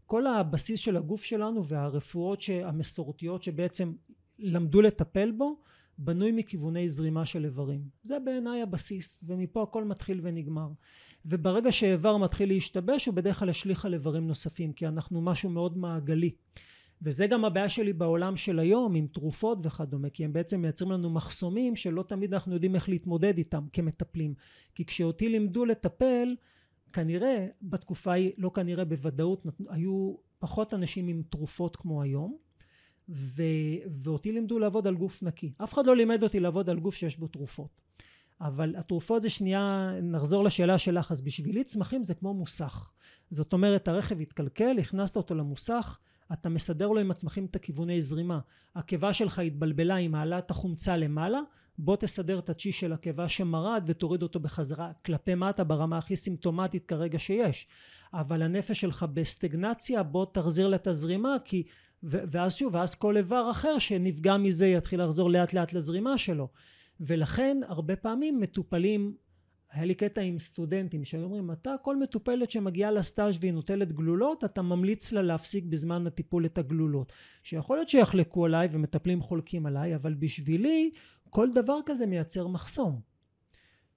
[0.06, 3.94] כל הבסיס של הגוף שלנו והרפואות המסורתיות שבעצם
[4.40, 5.60] למדו לטפל בו
[5.98, 7.82] בנוי מכיווני זרימה של איברים.
[8.04, 10.68] זה בעיניי הבסיס ומפה הכל מתחיל ונגמר.
[11.26, 15.78] וברגע שאיבר מתחיל להשתבש הוא בדרך כלל ישליך על איברים נוספים כי אנחנו משהו מאוד
[15.78, 16.32] מעגלי.
[17.02, 21.10] וזה גם הבעיה שלי בעולם של היום עם תרופות וכדומה כי הם בעצם מייצרים לנו
[21.10, 24.34] מחסומים שלא תמיד אנחנו יודעים איך להתמודד איתם כמטפלים.
[24.76, 26.36] כי כשאותי לימדו לטפל
[26.94, 32.38] כנראה בתקופה ההיא לא כנראה בוודאות היו פחות אנשים עם תרופות כמו היום
[33.10, 33.44] ו...
[33.90, 35.54] ואותי לימדו לעבוד על גוף נקי.
[35.64, 37.82] אף אחד לא לימד אותי לעבוד על גוף שיש בו תרופות
[38.42, 42.92] אבל התרופות זה שנייה, נחזור לשאלה שלך, אז בשבילי צמחים זה כמו מוסך.
[43.30, 45.98] זאת אומרת, הרכב התקלקל, הכנסת אותו למוסך,
[46.34, 48.40] אתה מסדר לו עם הצמחים את הכיווני זרימה.
[48.76, 51.40] הקיבה שלך התבלבלה, היא מעלה את החומצה למעלה,
[51.78, 56.86] בוא תסדר את הצ'י של הקיבה שמרד ותוריד אותו בחזרה כלפי מטה ברמה הכי סימפטומטית
[56.86, 57.68] כרגע שיש
[58.14, 61.64] אבל הנפש שלך בסטגנציה בוא תחזיר לה את הזרימה כי
[62.04, 66.48] ואז שוב ואז כל איבר אחר שנפגע מזה יתחיל לחזור לאט לאט לזרימה שלו
[67.02, 69.16] ולכן הרבה פעמים מטופלים
[69.72, 74.44] היה לי קטע עם סטודנטים שהיו אומרים אתה כל מטופלת שמגיעה לסטאז' והיא נוטלת גלולות
[74.44, 77.14] אתה ממליץ לה להפסיק בזמן הטיפול את הגלולות.
[77.44, 80.92] שיכול להיות שיחלקו עליי ומטפלים חולקים עליי אבל בשבילי
[81.30, 83.02] כל דבר כזה מייצר מחסום.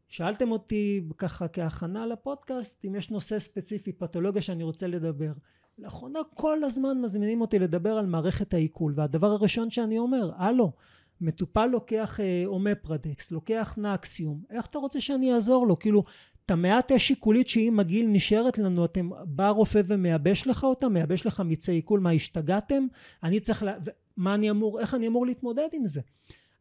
[0.08, 5.32] שאלתם אותי ככה כהכנה לפודקאסט אם יש נושא ספציפי פתולוגיה שאני רוצה לדבר.
[5.78, 10.72] לאחרונה כל הזמן מזמינים אותי לדבר על מערכת העיכול והדבר הראשון שאני אומר הלו
[11.20, 15.78] מטופל לוקח אה, אומפרדקס לוקח נקסיום איך אתה רוצה שאני אעזור לו?
[15.78, 16.04] כאילו
[16.46, 21.26] את המעט אש עיכולית שהיא מגעיל נשארת לנו אתם בא רופא ומייבש לך אותה מייבש
[21.26, 22.86] לך מיצי עיכול מה השתגעתם?
[23.22, 23.76] אני צריך לה...
[24.16, 26.00] מה אני אמור איך אני אמור להתמודד עם זה?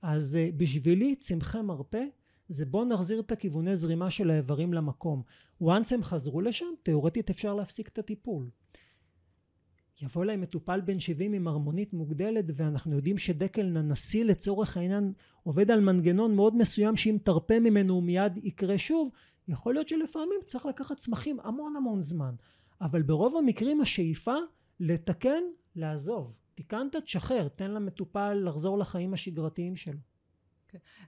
[0.02, 2.04] אז אה, בשבילי צמחי מרפא
[2.50, 5.22] זה בוא נחזיר את הכיווני זרימה של האיברים למקום.
[5.64, 8.50] once הם חזרו לשם תאורטית אפשר להפסיק את הטיפול
[10.02, 15.72] יבוא אליי מטופל בן 70 עם הרמונית מוגדלת ואנחנו יודעים שדקל ננסי לצורך העניין עובד
[15.72, 19.10] על מנגנון מאוד מסוים שאם תרפה ממנו הוא מיד יקרה שוב
[19.48, 22.36] יכול להיות שלפעמים צריך לקחת צמחים המון המון זמן
[22.82, 24.36] אבל ברוב המקרים השאיפה
[24.80, 25.44] לתקן
[25.76, 30.13] לעזוב תיקנת תשחרר תן למטופל לחזור לחיים השגרתיים שלו.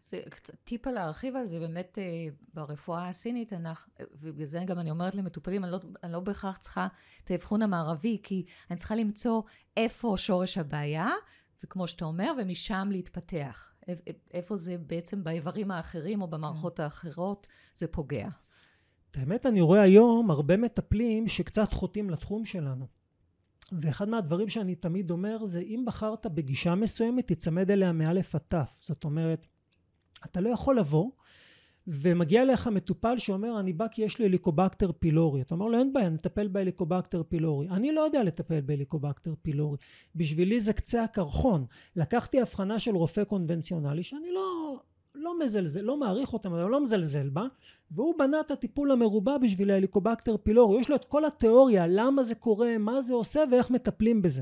[0.04, 4.92] זה קצת טיפה להרחיב על זה, באמת אה, ברפואה הסינית, אנחנו, ובגלל זה גם אני
[4.92, 6.88] אומרת למטופלים, אני לא, אני לא בהכרח צריכה
[7.24, 9.42] את האבחון המערבי, כי אני צריכה למצוא
[9.78, 11.10] איפה שורש הבעיה,
[11.64, 13.74] וכמו שאתה אומר, ומשם להתפתח.
[14.34, 18.28] איפה זה בעצם באיברים האחרים או במערכות האחרות, זה פוגע.
[19.12, 22.88] את האמת, אני רואה היום הרבה מטפלים שקצת חוטאים לתחום שלנו.
[23.72, 28.76] ואחד מהדברים שאני תמיד אומר זה אם בחרת בגישה מסוימת תצמד אליה מאלף עד תף
[28.80, 29.48] זאת אומרת
[30.26, 31.10] אתה לא יכול לבוא
[31.88, 35.42] ומגיע אליך מטופל שאומר אני בא כי יש לי הליקובקטר פילורי.
[35.42, 37.70] אתה אומר לו אין בעיה נטפל בהליקובקטר פילורי.
[37.70, 39.78] אני לא יודע לטפל בהליקובקטר פילורי.
[40.16, 41.66] בשבילי זה קצה הקרחון.
[41.96, 44.80] לקחתי הבחנה של רופא קונבנציונלי שאני לא
[45.16, 47.46] לא מזלזל, לא מעריך אותם, אבל לא מזלזל בה,
[47.92, 52.36] והוא בנה את הטיפול המרובע בשביל ההליקובקטר פילורי, יש לו את כל התיאוריה, למה זה
[52.36, 54.42] קורה, מה זה עושה ואיך מטפלים בזה.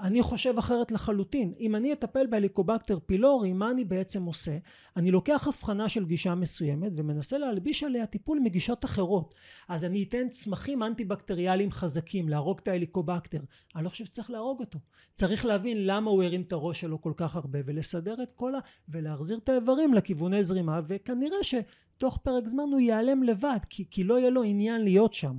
[0.00, 1.54] אני חושב אחרת לחלוטין.
[1.60, 4.58] אם אני אטפל בהליקובקטר פילורי, מה אני בעצם עושה?
[4.96, 9.34] אני לוקח הבחנה של גישה מסוימת ומנסה להלביש עליה טיפול מגישות אחרות.
[9.68, 13.40] אז אני אתן צמחים אנטי-בקטריאליים חזקים, להרוג את ההליקובקטר.
[13.76, 14.78] אני לא חושב שצריך להרוג אותו.
[15.14, 18.58] צריך להבין למה הוא הרים את הראש שלו כל כך הרבה ולסדר את כל ה...
[18.88, 24.18] ולהחזיר את האיברים לכיווני זרימה וכנראה שתוך פרק זמן הוא ייעלם לבד כי, כי לא
[24.18, 25.38] יהיה לו עניין להיות שם.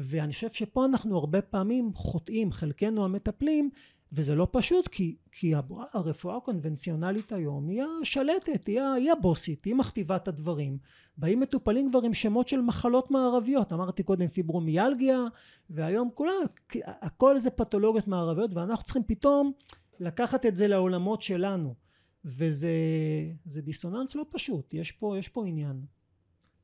[0.00, 3.70] ואני חושב שפה אנחנו הרבה פעמים חוטאים, חלקנו המטפלים,
[4.12, 5.52] וזה לא פשוט כי, כי
[5.94, 10.78] הרפואה הקונבנציונלית היום היא השלטת, היא, היא הבוסית, היא מכתיבה את הדברים.
[11.16, 15.18] באים מטופלים כבר עם שמות של מחלות מערביות, אמרתי קודם פיברומיאלגיה,
[15.70, 16.32] והיום כולה,
[16.84, 19.52] הכל זה פתולוגיות מערביות, ואנחנו צריכים פתאום
[20.00, 21.74] לקחת את זה לעולמות שלנו.
[22.24, 25.80] וזה דיסוננס לא פשוט, יש פה, יש פה עניין.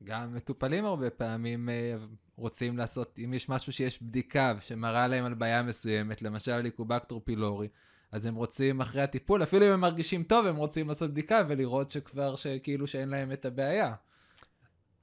[0.04, 1.94] גם מטופלים הרבה פעמים אה,
[2.36, 7.68] רוצים לעשות, אם יש משהו שיש בדיקה שמראה להם על בעיה מסוימת, למשל ליקובקטור פילורי,
[8.12, 11.90] אז הם רוצים אחרי הטיפול, אפילו אם הם מרגישים טוב, הם רוצים לעשות בדיקה ולראות
[11.90, 13.94] שכבר, שכאילו שאין להם את הבעיה.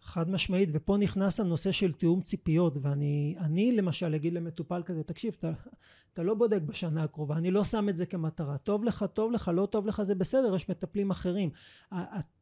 [0.02, 5.36] חד משמעית, ופה נכנס הנושא של תיאום ציפיות, ואני אני למשל אגיד למטופל כזה, תקשיב,
[5.40, 5.52] אתה,
[6.14, 9.52] אתה לא בודק בשנה הקרובה, אני לא שם את זה כמטרה, טוב לך, טוב לך,
[9.54, 11.50] לא טוב לך, זה בסדר, יש מטפלים אחרים.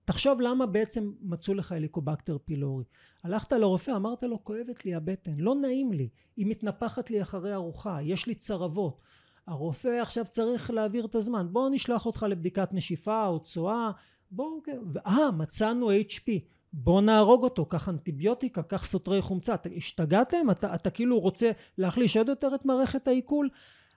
[0.05, 2.83] תחשוב למה בעצם מצאו לך הליקובקטר פילורי.
[3.23, 8.01] הלכת לרופא, אמרת לו, כואבת לי הבטן, לא נעים לי, היא מתנפחת לי אחרי ארוחה,
[8.01, 9.01] יש לי צרבות.
[9.47, 13.91] הרופא עכשיו צריך להעביר את הזמן, בוא נשלח אותך לבדיקת נשיפה או צואה,
[14.31, 14.59] בוא,
[15.07, 16.31] אה, מצאנו HP.
[16.73, 20.51] בוא נהרוג אותו, קח אנטיביוטיקה, קח סותרי חומצה, אתה השתגעתם?
[20.51, 23.49] אתה, אתה כאילו רוצה להחליש עוד יותר את מערכת העיכול?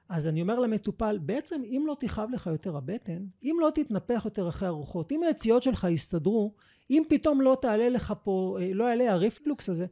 [0.09, 4.49] אז אני אומר למטופל, בעצם אם לא תכאב לך יותר הבטן, אם לא תתנפח יותר
[4.49, 6.55] אחרי ארוחות, אם היציאות שלך יסתדרו,
[6.91, 9.87] אם פתאום לא תעלה לך פה, אה, לא יעלה הריפלוקס הזה,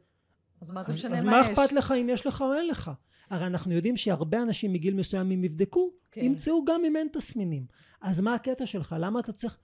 [0.61, 1.21] אז מה זה משנה מה יש?
[1.21, 2.91] אז מה אכפת לך אם יש לך או אין לך?
[3.29, 6.21] הרי אנחנו יודעים שהרבה אנשים מגיל מסוים אם יבדקו, כן.
[6.21, 7.65] ימצאו גם אם אין תסמינים.
[8.01, 8.95] אז מה הקטע שלך?
[8.99, 9.57] למה אתה צריך...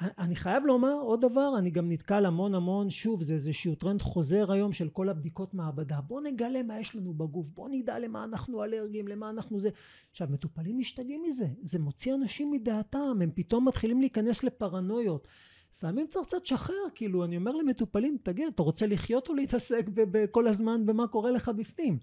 [0.00, 4.52] אני חייב לומר עוד דבר, אני גם נתקל המון המון, שוב זה איזשהו טרנד חוזר
[4.52, 8.64] היום של כל הבדיקות מעבדה, בוא נגלה מה יש לנו בגוף, בוא נדע למה אנחנו
[8.64, 9.70] אלרגיים, למה אנחנו זה.
[10.10, 15.28] עכשיו מטופלים משתגעים מזה, זה מוציא אנשים מדעתם, הם פתאום מתחילים להיכנס לפרנויות.
[15.76, 19.86] לפעמים צריך קצת לשחרר, כאילו אני אומר למטופלים, תגיד, אתה רוצה לחיות או להתעסק
[20.30, 21.98] כל הזמן במה קורה לך בפנים?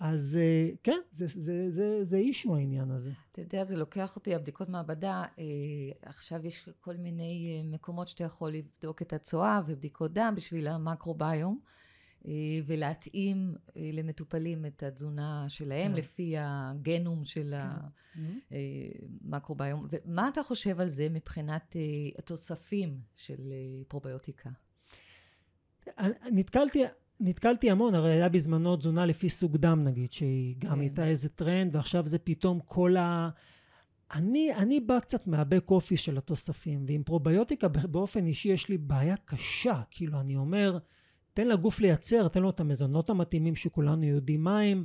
[0.00, 3.10] אז אה, כן, זה, זה, זה, זה אישו העניין הזה.
[3.32, 5.44] אתה יודע, זה לוקח אותי, הבדיקות מעבדה, אה,
[6.02, 11.60] עכשיו יש כל מיני אה, מקומות שאתה יכול לבדוק את הצואה ובדיקות דם בשביל המקרוביום,
[12.66, 15.98] ולהתאים למטופלים את התזונה שלהם כן.
[15.98, 17.54] לפי הגנום של
[18.14, 18.58] כן.
[19.24, 19.86] המקרוביום.
[19.90, 21.76] ומה אתה חושב על זה מבחינת
[22.18, 23.52] התוספים של
[23.88, 24.50] פרוביוטיקה?
[26.32, 26.84] נתקלתי,
[27.20, 30.80] נתקלתי המון, הרי היה בזמנו תזונה לפי סוג דם נגיד, שהיא גם כן.
[30.80, 33.30] הייתה איזה טרנד, ועכשיו זה פתאום כל ה...
[34.14, 39.16] אני, אני בא קצת מהבק אופי של התוספים, ועם פרוביוטיקה באופן אישי יש לי בעיה
[39.24, 40.78] קשה, כאילו אני אומר,
[41.34, 44.84] תן לגוף לייצר, תן לו את המזונות המתאימים שכולנו יודעים מה הם.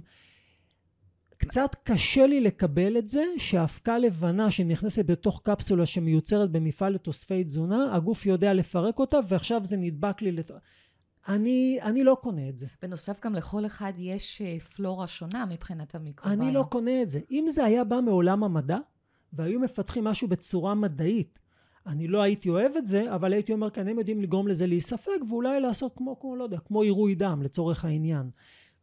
[1.38, 7.96] קצת קשה לי לקבל את זה שאבקה לבנה שנכנסת בתוך קפסולה שמיוצרת במפעל לתוספי תזונה,
[7.96, 10.52] הגוף יודע לפרק אותה ועכשיו זה נדבק לי לת...
[11.28, 12.68] אני, אני לא קונה את זה.
[12.82, 16.42] בנוסף, גם לכל אחד יש אה, פלורה שונה מבחינת המיקרוביום.
[16.42, 17.20] אני לא קונה את זה.
[17.32, 18.78] אם זה היה בא מעולם המדע,
[19.34, 21.40] והיו מפתחים משהו בצורה מדעית,
[21.88, 25.30] אני לא הייתי אוהב את זה, אבל הייתי אומר, כן, הם יודעים לגרום לזה להיספג,
[25.30, 28.30] ואולי לעשות כמו, כמו, לא יודע, כמו עירוי דם, לצורך העניין.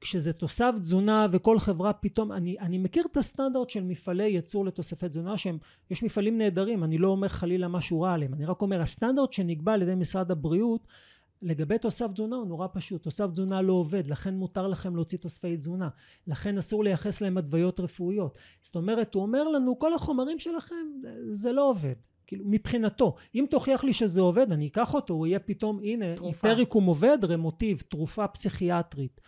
[0.00, 5.08] כשזה תוסף תזונה וכל חברה פתאום, אני, אני מכיר את הסטנדרט של מפעלי ייצור לתוספי
[5.08, 5.58] תזונה שהם,
[5.90, 9.72] יש מפעלים נהדרים, אני לא אומר חלילה משהו רע עליהם, אני רק אומר, הסטנדרט שנקבע
[9.72, 10.86] על ידי משרד הבריאות
[11.42, 15.56] לגבי תוסף תזונה הוא נורא פשוט, תוסף תזונה לא עובד, לכן מותר לכם להוציא תוספי
[15.56, 15.88] תזונה,
[16.26, 18.38] לכן אסור לייחס להם התוויות רפואיות.
[18.62, 20.86] זאת אומרת, הוא אומר לנו, כל החומרים שלכם,
[21.30, 21.94] זה לא עובד.
[22.26, 26.48] כאילו, מבחינתו, אם תוכיח לי שזה עובד, אני אקח אותו, הוא יהיה פתאום, הנה, תרופה.
[26.48, 29.20] היפריקום עובד, רמוטיב, תרופה פסיכיאטרית.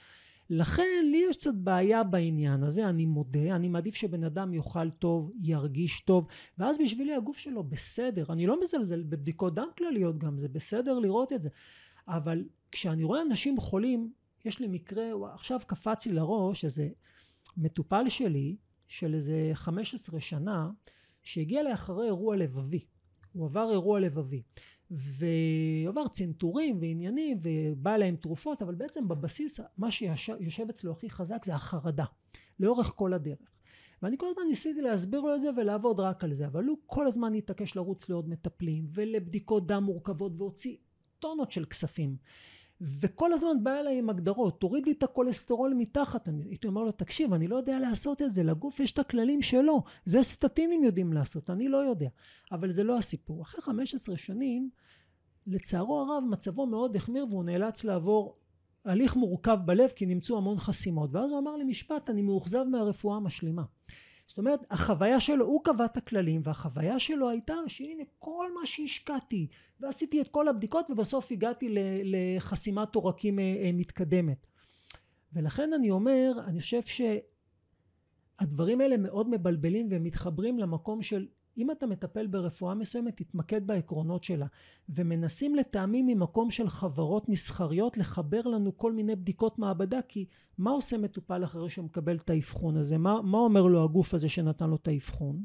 [0.51, 5.33] לכן, לי יש קצת בעיה בעניין הזה, אני מודה, אני מעדיף שבן אדם יאכל טוב,
[5.43, 6.27] ירגיש טוב,
[6.59, 8.25] ואז בשבילי הגוף שלו בסדר.
[8.31, 11.49] אני לא מזלזל בבדיקות דם כלליות גם, זה בסדר לראות את זה.
[12.09, 14.13] אבל כשאני רואה אנשים חולים,
[14.45, 16.89] יש לי מקרה, וואו, עכשיו קפץ לי לראש איזה
[17.57, 18.57] מטופל שלי,
[18.89, 20.71] של איזה 15 שנה,
[21.23, 22.85] שהגיע לאחרי אירוע לבבי.
[23.33, 24.43] הוא עבר אירוע לבבי.
[24.91, 31.55] ועבר צנתורים ועניינים ובא להם תרופות, אבל בעצם בבסיס מה שיושב אצלו הכי חזק זה
[31.55, 32.05] החרדה,
[32.61, 33.51] לאורך כל הדרך.
[34.03, 37.07] ואני כל הזמן ניסיתי להסביר לו את זה ולעבוד רק על זה, אבל הוא כל
[37.07, 40.77] הזמן התעקש לרוץ לעוד מטפלים ולבדיקות דם מורכבות והוציא
[41.25, 42.17] טונות של כספים.
[42.81, 46.29] וכל הזמן בא אליי עם הגדרות, תוריד לי את הכולסטרול מתחת.
[46.29, 49.43] אני הייתי אומר לו, תקשיב, אני לא יודע לעשות את זה, לגוף יש את הכללים
[49.43, 49.83] שלו.
[50.05, 52.09] זה סטטינים יודעים לעשות, אני לא יודע.
[52.53, 53.43] אבל זה לא הסיפור.
[53.43, 54.71] אחרי 15 שנים,
[55.47, 58.37] לצערו הרב, מצבו מאוד החמיר והוא נאלץ לעבור
[58.85, 61.11] הליך מורכב בלב כי נמצאו המון חסימות.
[61.13, 63.63] ואז הוא אמר לי משפט, אני מאוכזב מהרפואה המשלימה.
[64.27, 69.47] זאת אומרת, החוויה שלו, הוא קבע את הכללים, והחוויה שלו הייתה שהנה כל מה שהשקעתי,
[69.81, 73.39] ועשיתי את כל הבדיקות, ובסוף הגעתי לחסימת עורקים
[73.75, 74.47] מתקדמת.
[75.33, 76.81] ולכן אני אומר, אני חושב
[78.41, 81.27] שהדברים האלה מאוד מבלבלים ומתחברים למקום של
[81.59, 84.47] אם אתה מטפל ברפואה מסוימת, תתמקד בעקרונות שלה.
[84.89, 90.27] ומנסים לטעמי ממקום של חברות מסחריות לחבר לנו כל מיני בדיקות מעבדה, כי
[90.59, 92.99] מה עושה מטופל אחרי שהוא מקבל את האבחון הזה?
[92.99, 95.45] מה, מה אומר לו הגוף הזה שנתן לו את האבחון?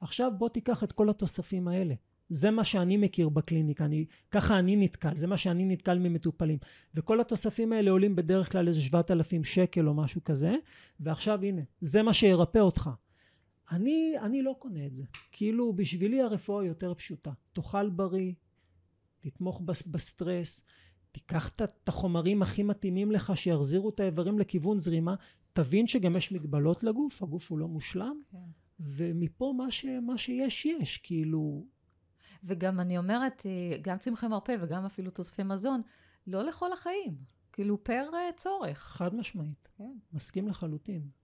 [0.00, 1.94] עכשיו בוא תיקח את כל התוספים האלה.
[2.30, 6.58] זה מה שאני מכיר בקליניקה, אני, ככה אני נתקל, זה מה שאני נתקל ממטופלים.
[6.94, 10.54] וכל התוספים האלה עולים בדרך כלל איזה 7,000 שקל או משהו כזה,
[11.00, 12.90] ועכשיו הנה, זה מה שירפא אותך.
[13.70, 15.04] אני, אני לא קונה את זה.
[15.32, 17.30] כאילו בשבילי הרפואה יותר פשוטה.
[17.52, 18.32] תאכל בריא,
[19.20, 19.60] תתמוך
[19.90, 20.64] בסטרס,
[21.12, 25.14] תיקח את החומרים הכי מתאימים לך שיחזירו את האיברים לכיוון זרימה,
[25.52, 28.38] תבין שגם יש מגבלות לגוף, הגוף הוא לא מושלם, כן.
[28.80, 31.66] ומפה מה, ש, מה שיש יש, כאילו...
[32.44, 33.46] וגם אני אומרת,
[33.82, 35.82] גם צמחי מרפא וגם אפילו תוספי מזון,
[36.26, 37.16] לא לכל החיים,
[37.52, 38.78] כאילו פר צורך.
[38.78, 39.92] חד משמעית, כן.
[40.12, 41.19] מסכים לחלוטין.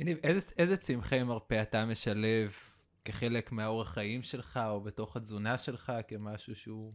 [0.00, 2.52] הנה, איזה, איזה צמחי מרפא אתה משלב
[3.04, 6.92] כחלק מהאורח חיים שלך, או בתוך התזונה שלך, כמשהו שהוא...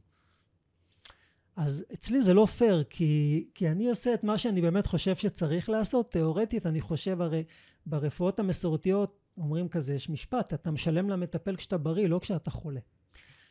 [1.55, 5.69] אז אצלי זה לא פייר, כי, כי אני עושה את מה שאני באמת חושב שצריך
[5.69, 6.11] לעשות.
[6.11, 7.43] תיאורטית, אני חושב, הרי
[7.85, 12.79] ברפואות המסורתיות אומרים כזה, יש משפט, אתה משלם למטפל כשאתה בריא, לא כשאתה חולה.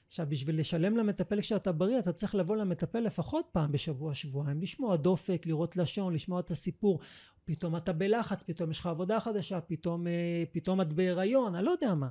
[0.07, 4.97] עכשיו, בשביל לשלם למטפל כשאתה בריא, אתה צריך לבוא למטפל לפחות פעם בשבוע, שבועיים, לשמוע
[4.97, 7.01] דופק, לראות לשון, לשמוע את הסיפור.
[7.45, 10.07] פתאום אתה בלחץ, פתאום יש לך עבודה חדשה, פתאום,
[10.53, 12.09] פתאום את בהיריון, אני לא יודע מה.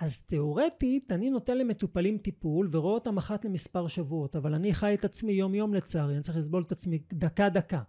[0.00, 5.04] אז תיאורטית, אני נותן למטופלים טיפול ורואה אותם אחת למספר שבועות, אבל אני חי את
[5.04, 7.82] עצמי יום יום לצערי, אני צריך לסבול את עצמי דקה דקה.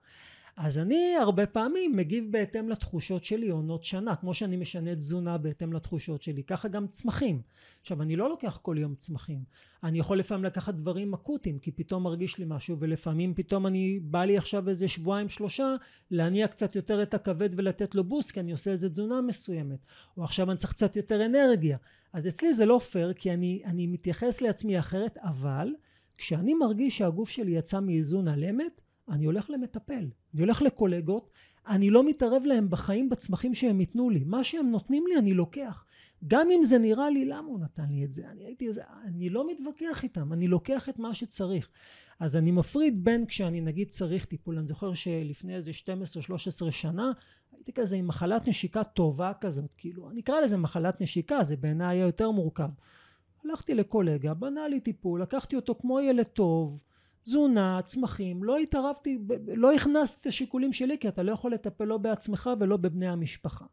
[0.57, 5.73] אז אני הרבה פעמים מגיב בהתאם לתחושות שלי עונות שנה, כמו שאני משנה תזונה בהתאם
[5.73, 7.41] לתחושות שלי, ככה גם צמחים.
[7.81, 9.43] עכשיו אני לא לוקח כל יום צמחים,
[9.83, 14.25] אני יכול לפעמים לקחת דברים אקוטיים, כי פתאום מרגיש לי משהו, ולפעמים פתאום אני, בא
[14.25, 15.75] לי עכשיו איזה שבועיים שלושה
[16.11, 19.79] להניע קצת יותר את הכבד ולתת לו בוסט, כי אני עושה איזה תזונה מסוימת,
[20.17, 21.77] או עכשיו אני צריך קצת יותר אנרגיה.
[22.13, 25.69] אז אצלי זה לא פייר, כי אני, אני מתייחס לעצמי אחרת, אבל
[26.17, 31.29] כשאני מרגיש שהגוף שלי יצא מאיזון על אמת, אני הולך למטפל, אני הולך לקולגות,
[31.67, 35.85] אני לא מתערב להם בחיים בצמחים שהם ייתנו לי, מה שהם נותנים לי אני לוקח,
[36.27, 38.69] גם אם זה נראה לי למה הוא נתן לי את זה, אני הייתי,
[39.05, 41.69] אני לא מתווכח איתם, אני לוקח את מה שצריך.
[42.19, 45.71] אז אני מפריד בין כשאני נגיד צריך טיפול, אני זוכר שלפני איזה
[46.67, 47.11] 12-13 שנה
[47.51, 51.97] הייתי כזה עם מחלת נשיקה טובה כזאת, כאילו, אני אקרא לזה מחלת נשיקה, זה בעיניי
[51.97, 52.69] היה יותר מורכב.
[53.45, 56.79] הלכתי לקולגה, בנה לי טיפול, לקחתי אותו כמו ילד טוב,
[57.23, 59.19] תזונה, צמחים, לא התערבתי,
[59.55, 63.65] לא הכנסתי את השיקולים שלי כי אתה לא יכול לטפל לא בעצמך ולא בבני המשפחה.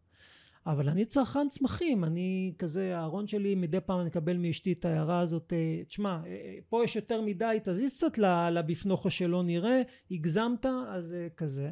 [0.66, 5.20] אבל אני צרכן צמחים, אני כזה, הארון שלי מדי פעם אני אקבל מאשתי את ההערה
[5.20, 8.18] הזאת, אה, תשמע, אה, אה, פה יש יותר מדי, תזיז קצת
[8.52, 11.70] לביפנוכו שלא נראה, הגזמת, אז כזה.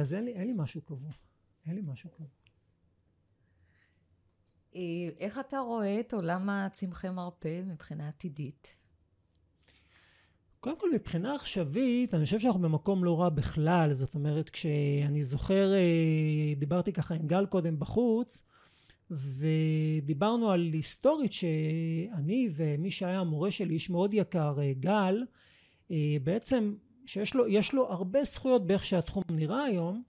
[0.00, 1.12] אז אין לי, אין לי משהו קבוע,
[1.66, 2.26] אין לי משהו קבוע.
[5.18, 8.79] איך אתה רואה את עולם הצמחי מרפא מבחינה עתידית?
[10.60, 13.92] קודם כל מבחינה עכשווית אני חושב שאנחנו במקום לא רע בכלל.
[13.92, 18.46] זאת אומרת כשאני זוכר אה, דיברתי ככה עם גל קודם בחוץ
[19.10, 25.24] ודיברנו על היסטורית שאני ומי שהיה המורה שלי איש מאוד יקר אה, גל
[25.90, 26.74] אה, בעצם
[27.06, 30.02] שיש לו, לו הרבה זכויות באיך שהתחום נראה היום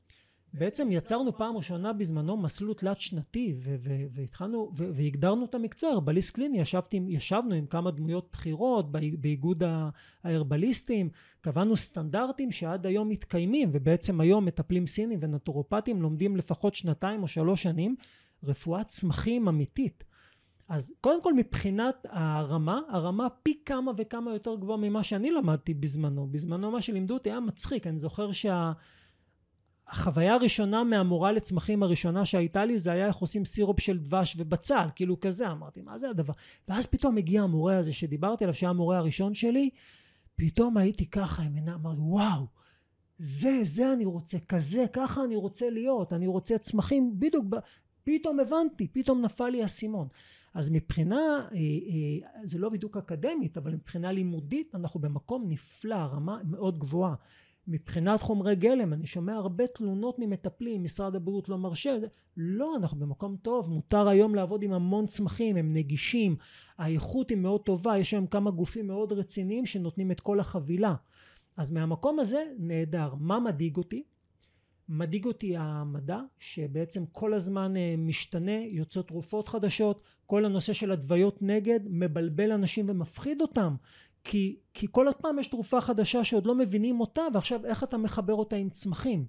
[0.53, 3.55] בעצם יצרנו פעם ראשונה בזמנו מסלול תלת שנתי
[4.13, 9.63] והתחלנו והגדרנו את המקצוע הרבליסט קליני ישבתי, ישבנו עם כמה דמויות בכירות באיגוד
[10.23, 11.09] ההרבליסטים
[11.41, 17.63] קבענו סטנדרטים שעד היום מתקיימים ובעצם היום מטפלים סינים ונטורופטים לומדים לפחות שנתיים או שלוש
[17.63, 17.95] שנים
[18.43, 20.03] רפואת צמחים אמיתית
[20.71, 26.27] אז קודם כל מבחינת הרמה, הרמה פי כמה וכמה יותר גבוהה ממה שאני למדתי בזמנו.
[26.31, 28.71] בזמנו מה שלימדו אותי היה מצחיק, אני זוכר שה...
[29.91, 34.87] החוויה הראשונה מהמורה לצמחים הראשונה שהייתה לי זה היה איך עושים סירופ של דבש ובצל
[34.95, 36.33] כאילו כזה אמרתי מה זה הדבר?
[36.67, 39.69] ואז פתאום הגיע המורה הזה שדיברתי עליו שהיה המורה הראשון שלי
[40.35, 42.45] פתאום הייתי ככה עם עיניי אמרתי וואו
[43.17, 47.45] זה זה אני רוצה כזה ככה אני רוצה להיות אני רוצה צמחים בדיוק
[48.03, 50.07] פתאום הבנתי פתאום נפל לי האסימון.
[50.53, 56.37] אז מבחינה אה, אה, זה לא בדיוק אקדמית אבל מבחינה לימודית אנחנו במקום נפלא רמה
[56.43, 57.15] מאוד גבוהה
[57.67, 61.97] מבחינת חומרי גלם אני שומע הרבה תלונות ממטפלים משרד הבריאות לא מרשה
[62.37, 66.35] לא אנחנו במקום טוב מותר היום לעבוד עם המון צמחים הם נגישים
[66.77, 70.95] האיכות היא מאוד טובה יש היום כמה גופים מאוד רציניים שנותנים את כל החבילה.
[71.57, 73.13] אז מהמקום הזה נהדר.
[73.19, 74.03] מה מדאיג אותי?
[74.89, 81.41] מדאיג אותי המדע שבעצם כל הזמן אה, משתנה יוצאות תרופות חדשות כל הנושא של הדוויות
[81.41, 83.75] נגד מבלבל אנשים ומפחיד אותם
[84.23, 88.33] כי, כי כל הזמן יש תרופה חדשה שעוד לא מבינים אותה ועכשיו איך אתה מחבר
[88.33, 89.25] אותה עם צמחים?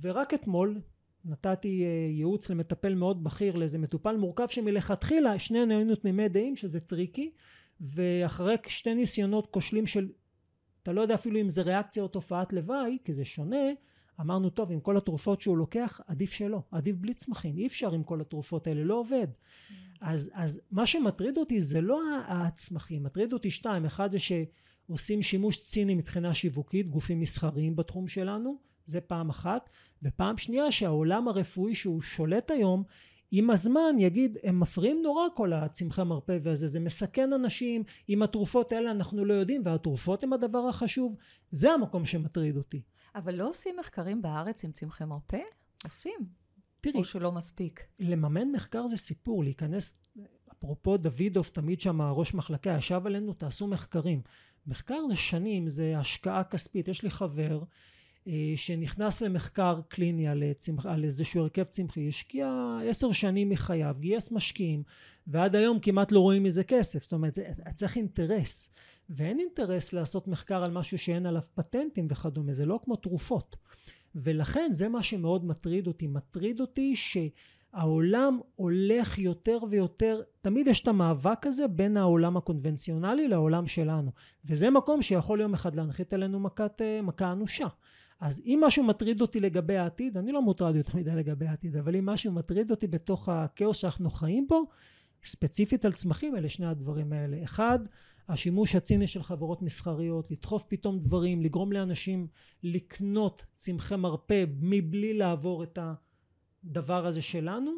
[0.00, 0.80] ורק אתמול
[1.24, 6.80] נתתי אה, ייעוץ למטפל מאוד בכיר לאיזה מטופל מורכב שמלכתחילה שנינו היינו תמימי דעים שזה
[6.80, 7.30] tricky
[7.80, 10.08] ואחרי שתי ניסיונות כושלים של
[10.82, 13.66] אתה לא יודע אפילו אם זה ריאקציה או תופעת לוואי כי זה שונה
[14.20, 17.58] אמרנו טוב עם כל התרופות שהוא לוקח עדיף שלא עדיף בלי צמחים.
[17.58, 19.26] אי אפשר עם כל התרופות האלה לא עובד.
[19.26, 19.89] Mm.
[20.00, 25.58] אז, אז מה שמטריד אותי זה לא הצמחים מטריד אותי שתיים אחד זה שעושים שימוש
[25.58, 29.70] ציני מבחינה שיווקית גופים מסחריים בתחום שלנו זה פעם אחת
[30.02, 32.84] ופעם שנייה שהעולם הרפואי שהוא שולט היום
[33.30, 38.72] עם הזמן יגיד הם מפריעים נורא כל הצמחי מרפא והזה זה מסכן אנשים עם התרופות
[38.72, 41.16] האלה אנחנו לא יודעים והתרופות הם הדבר החשוב
[41.50, 42.82] זה המקום שמטריד אותי
[43.14, 45.40] אבל לא עושים מחקרים בארץ עם צמחי מרפא?
[45.84, 46.20] עושים.
[46.80, 47.86] תראי, או שלא מספיק.
[47.98, 49.98] לממן מחקר זה סיפור, להיכנס,
[50.52, 54.22] אפרופו דוידוב, תמיד שם ראש מחלקה ישב עלינו, תעשו מחקרים.
[54.66, 56.88] מחקר זה שנים, זה השקעה כספית.
[56.88, 57.62] יש לי חבר
[58.28, 64.30] אה, שנכנס למחקר קליני על, צמח, על איזשהו הרכב צמחי, השקיע עשר שנים מחייו, גייס
[64.30, 64.82] משקיעים,
[65.26, 67.02] ועד היום כמעט לא רואים מזה כסף.
[67.02, 68.70] זאת אומרת, זה, צריך אינטרס.
[69.10, 73.56] ואין אינטרס לעשות מחקר על משהו שאין עליו פטנטים וכדומה, זה לא כמו תרופות.
[74.14, 76.06] ולכן זה מה שמאוד מטריד אותי.
[76.06, 83.66] מטריד אותי שהעולם הולך יותר ויותר, תמיד יש את המאבק הזה בין העולם הקונבנציונלי לעולם
[83.66, 84.10] שלנו.
[84.44, 87.66] וזה מקום שיכול יום אחד להנחית עלינו מכת, אה, מכה אנושה.
[88.20, 91.96] אז אם משהו מטריד אותי לגבי העתיד, אני לא מוטרד יותר מדי לגבי העתיד, אבל
[91.96, 94.66] אם משהו מטריד אותי בתוך הכאוס שאנחנו חיים בו,
[95.24, 97.78] ספציפית על צמחים אלה שני הדברים האלה אחד
[98.32, 102.26] השימוש הציני של חברות מסחריות לדחוף פתאום דברים לגרום לאנשים
[102.62, 105.78] לקנות צמחי מרפא מבלי לעבור את
[106.64, 107.70] הדבר הזה שלנו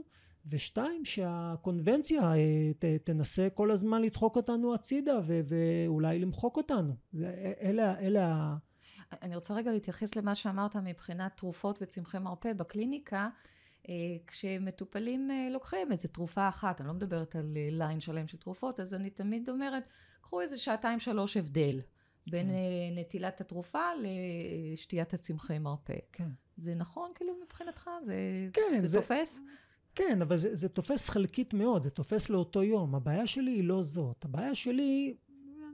[0.46, 6.94] ושתיים שהקונבנציה אה, ת, תנסה כל הזמן לדחוק אותנו הצידה ו, ואולי למחוק אותנו.
[7.12, 8.56] זה, אלה, אלה
[9.22, 12.52] אני רוצה רגע להתייחס למה שאמרת מבחינת תרופות וצמחי מרפא.
[12.52, 13.28] בקליניקה
[13.88, 13.94] אה,
[14.26, 18.94] כשמטופלים אה, לוקחים איזה תרופה אחת אני לא מדברת על ליין שלם של תרופות אז
[18.94, 19.84] אני תמיד אומרת
[20.22, 21.80] קחו איזה שעתיים שלוש הבדל
[22.26, 22.98] בין כן.
[22.98, 25.96] נטילת התרופה לשתיית הצמחי מרפא.
[26.12, 26.28] כן.
[26.56, 27.90] זה נכון כאילו מבחינתך?
[28.04, 28.14] זה,
[28.52, 29.40] כן, זה, זה תופס?
[29.94, 32.94] כן, אבל זה, זה תופס חלקית מאוד, זה תופס לאותו יום.
[32.94, 34.24] הבעיה שלי היא לא זאת.
[34.24, 35.16] הבעיה שלי,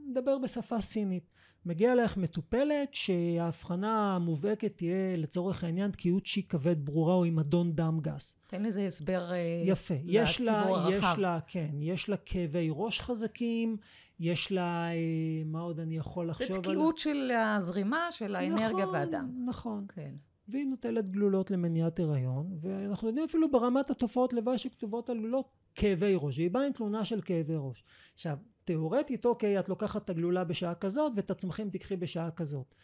[0.09, 1.31] נדבר בשפה סינית.
[1.67, 7.73] מגיע לך מטופלת שההבחנה המובהקת תהיה לצורך העניין תקיעות שיק כבד ברורה או עם אדון
[7.73, 8.37] דם גס.
[8.47, 9.95] תן לזה הסבר אה, יפה.
[10.05, 11.13] יש לה, הרחב.
[11.13, 13.77] יש לה, כן, יש לה כאבי ראש חזקים,
[14.21, 16.63] יש לה, אה, מה עוד אני יכול לחשוב עליו?
[16.63, 17.01] זה תקיעות על...
[17.01, 19.31] של הזרימה, של האנרגיה נכון, והדם.
[19.47, 19.87] נכון.
[19.95, 20.15] כן.
[20.49, 26.15] והיא נוטלת גלולות למניעת הריון, ואנחנו יודעים אפילו ברמת התופעות לוואי שכתובות על גלולות כאבי
[26.17, 27.85] ראש, והיא באה עם תלונה של כאבי ראש.
[28.15, 28.39] עכשיו,
[28.69, 32.75] תאורטית, אוקיי, את לוקחת את הגלולה בשעה כזאת ואת הצמחים תקחי בשעה כזאת.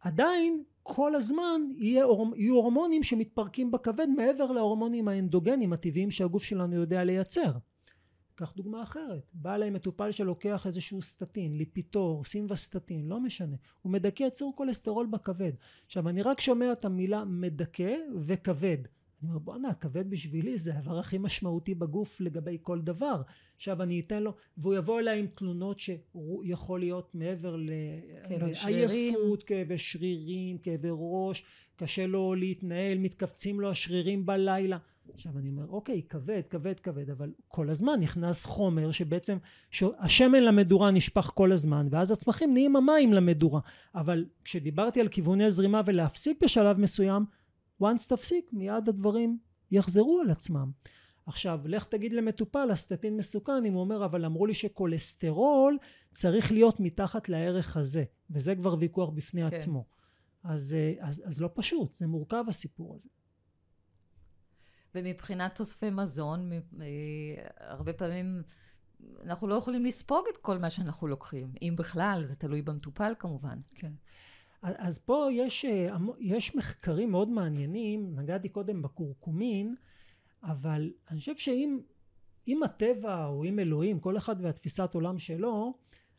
[0.00, 2.04] עדיין כל הזמן יהיה,
[2.36, 7.52] יהיו הורמונים שמתפרקים בכבד מעבר להורמונים האנדוגנים הטבעיים שהגוף שלנו יודע לייצר.
[8.34, 14.22] קח דוגמה אחרת, בא אליי מטופל שלוקח איזשהו סטטין, ליפיטור, סימבסטטין, לא משנה, הוא מדכא
[14.22, 15.52] יצור כולסטרול בכבד.
[15.86, 18.78] עכשיו אני רק שומע את המילה מדכא וכבד.
[19.24, 23.22] אני אומר בואנה הכבד בשבילי זה הדבר הכי משמעותי בגוף לגבי כל דבר.
[23.56, 27.56] עכשיו אני אתן לו, והוא יבוא אליי עם תלונות שיכול להיות מעבר
[28.28, 31.44] לעייפות, כאבי שרירים, כאבי ראש,
[31.76, 34.78] קשה לו להתנהל, מתכווצים לו השרירים בלילה.
[35.14, 39.36] עכשיו אני אומר אוקיי כבד כבד כבד אבל כל הזמן נכנס חומר שבעצם
[39.98, 43.60] השמן למדורה נשפך כל הזמן ואז הצמחים נהיים המים למדורה
[43.94, 47.24] אבל כשדיברתי על כיווני זרימה ולהפסיק בשלב מסוים
[47.82, 49.38] once תפסיק מיד הדברים
[49.70, 50.70] יחזרו על עצמם
[51.26, 55.78] עכשיו לך תגיד למטופל הסטטין מסוכן אם הוא אומר אבל אמרו לי שכולסטרול
[56.14, 59.56] צריך להיות מתחת לערך הזה וזה כבר ויכוח בפני כן.
[59.56, 59.86] עצמו
[60.44, 63.08] אז, אה, אז, אז לא פשוט זה מורכב הסיפור הזה
[64.94, 66.58] ומבחינת תוספי מזון, אה,
[67.56, 68.42] הרבה פעמים
[69.22, 73.58] אנחנו לא יכולים לספוג את כל מה שאנחנו לוקחים, אם בכלל, זה תלוי במטופל כמובן.
[73.74, 73.92] כן.
[74.64, 79.74] אז פה יש, אה, יש מחקרים מאוד מעניינים, נגעתי קודם בקורקומין,
[80.42, 81.80] אבל אני חושב שאם
[82.48, 85.74] אם הטבע או אם אלוהים, כל אחד והתפיסת עולם שלו,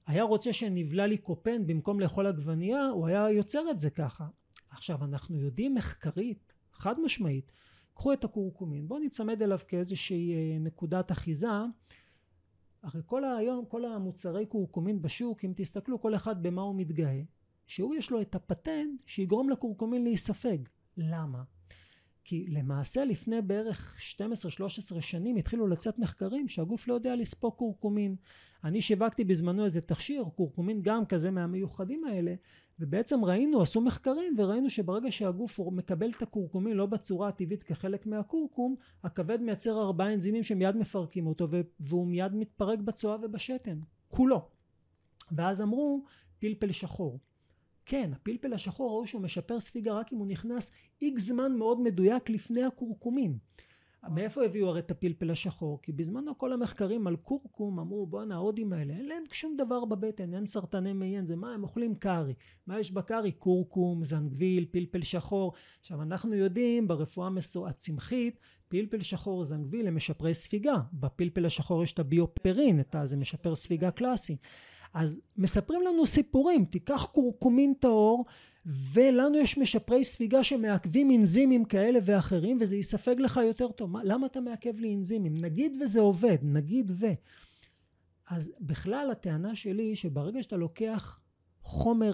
[0.08, 4.28] היה רוצה שנבלע לי קופן במקום לאכול עגבנייה, הוא היה יוצר את זה ככה.
[4.70, 7.52] עכשיו, אנחנו יודעים מחקרית, חד משמעית,
[7.94, 11.48] קחו את הקורקומין בואו נצמד אליו כאיזושהי אה, נקודת אחיזה
[12.84, 17.22] הרי כל היום כל המוצרי קורקומין בשוק אם תסתכלו כל אחד במה הוא מתגאה
[17.68, 20.58] שהוא יש לו את הפטנט שיגרום לקורקומין להיספג
[20.98, 21.44] למה?
[22.24, 28.16] כי למעשה לפני בערך 12-13 שנים התחילו לצאת מחקרים שהגוף לא יודע לספוג קורקומין.
[28.64, 32.36] אני שיווקתי בזמנו איזה תכשיר, קורקומין גם כזה מהמיוחדים האלה,
[32.80, 38.76] ובעצם ראינו, עשו מחקרים וראינו שברגע שהגוף מקבל את הקורקומין לא בצורה הטבעית כחלק מהקורקום,
[39.04, 41.48] הכבד מייצר ארבעה אנזימים שמיד מפרקים אותו
[41.80, 44.48] והוא מיד מתפרק בצואה ובשתן, כולו.
[45.32, 46.04] ואז אמרו
[46.40, 47.20] פלפל שחור.
[47.86, 50.72] כן, הפלפל השחור ראו שהוא משפר ספיגה רק אם הוא נכנס
[51.02, 53.38] איקס זמן מאוד מדויק לפני הקורקומין.
[54.10, 55.80] מאיפה הביאו הרי את הפלפל השחור?
[55.82, 60.34] כי בזמנו כל המחקרים על קורקום אמרו בואנה ההודים האלה אין להם שום דבר בבטן
[60.34, 62.34] אין סרטני מעיין זה מה הם אוכלים קארי
[62.68, 63.32] מה יש בקארי?
[63.32, 67.30] קורקום, זנגוויל, פלפל שחור עכשיו אנחנו יודעים ברפואה
[67.68, 73.56] הצמחית פלפל שחור זנגוויל הם משפרי ספיגה בפלפל השחור יש את הביופרין את זה משפר
[73.56, 74.38] ספיגה קלאסי
[74.96, 78.26] אז מספרים לנו סיפורים תיקח קורקומין טהור
[78.66, 83.92] ולנו יש משפרי ספיגה שמעכבים אנזימים כאלה ואחרים וזה יספג לך יותר טוב.
[83.92, 85.34] מה, למה אתה מעכב לי אנזימים?
[85.42, 87.06] נגיד וזה עובד נגיד ו
[88.28, 91.20] אז בכלל הטענה שלי היא שברגע שאתה לוקח
[91.62, 92.14] חומר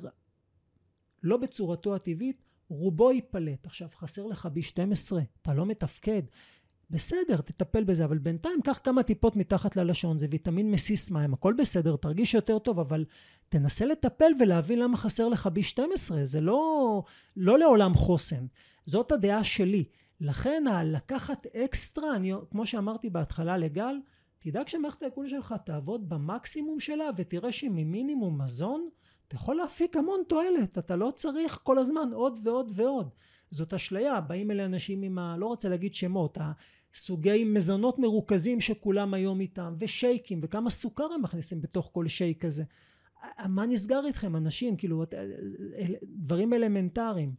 [1.24, 3.66] לא בצורתו הטבעית רובו ייפלט.
[3.66, 6.22] עכשיו חסר לך ב-12 אתה לא מתפקד
[6.92, 11.54] בסדר תטפל בזה אבל בינתיים קח כמה טיפות מתחת ללשון זה ויטמין מסיס מים הכל
[11.58, 13.06] בסדר תרגיש יותר טוב אבל
[13.50, 17.04] תנסה לטפל ולהבין למה חסר לך B12 זה לא
[17.38, 18.46] לא לעולם חוסן.
[18.86, 19.84] זאת הדעה שלי.
[20.22, 23.96] לכן לקחת אקסטרה אני כמו שאמרתי בהתחלה לגל
[24.39, 28.89] תדאג שמערכת העיכול שלך תעבוד במקסימום שלה ותראה שממינימום מזון
[29.28, 33.10] אתה יכול להפיק המון תועלת אתה לא צריך כל הזמן עוד ועוד ועוד.
[33.50, 35.38] זאת אשליה באים אלה אנשים עם ה...
[35.38, 36.38] לא רוצה להגיד שמות
[36.94, 42.64] סוגי מזונות מרוכזים שכולם היום איתם, ושייקים, וכמה סוכר הם מכניסים בתוך כל שייק כזה.
[43.50, 44.78] מה נסגר איתכם אנשים?
[44.78, 45.04] כאילו,
[46.04, 47.36] דברים אלמנטריים.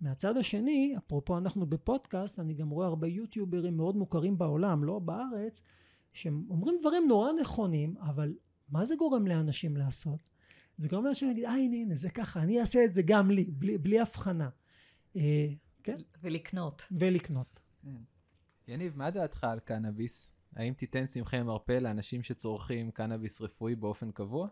[0.00, 5.62] מהצד השני, אפרופו אנחנו בפודקאסט, אני גם רואה הרבה יוטיוברים מאוד מוכרים בעולם, לא בארץ,
[6.12, 8.34] שאומרים דברים נורא נכונים, אבל
[8.68, 10.20] מה זה גורם לאנשים לעשות?
[10.76, 13.44] זה גורם לאנשים להגיד, אה הנה הנה זה ככה, אני אעשה את זה גם לי,
[13.44, 14.48] בלי, בלי הבחנה.
[15.16, 15.48] אה,
[15.82, 15.96] כן?
[16.22, 16.84] ולקנות.
[16.90, 17.60] ולקנות.
[18.70, 20.28] יניב, מה דעתך על קנאביס?
[20.56, 24.48] האם תיתן צמחי מרפא לאנשים שצורכים קנאביס רפואי באופן קבוע?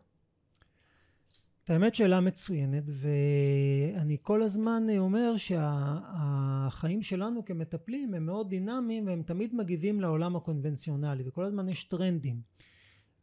[1.64, 9.22] את האמת שאלה מצוינת ואני כל הזמן אומר שהחיים שלנו כמטפלים הם מאוד דינמיים והם
[9.22, 12.40] תמיד מגיבים לעולם הקונבנציונלי וכל הזמן יש טרנדים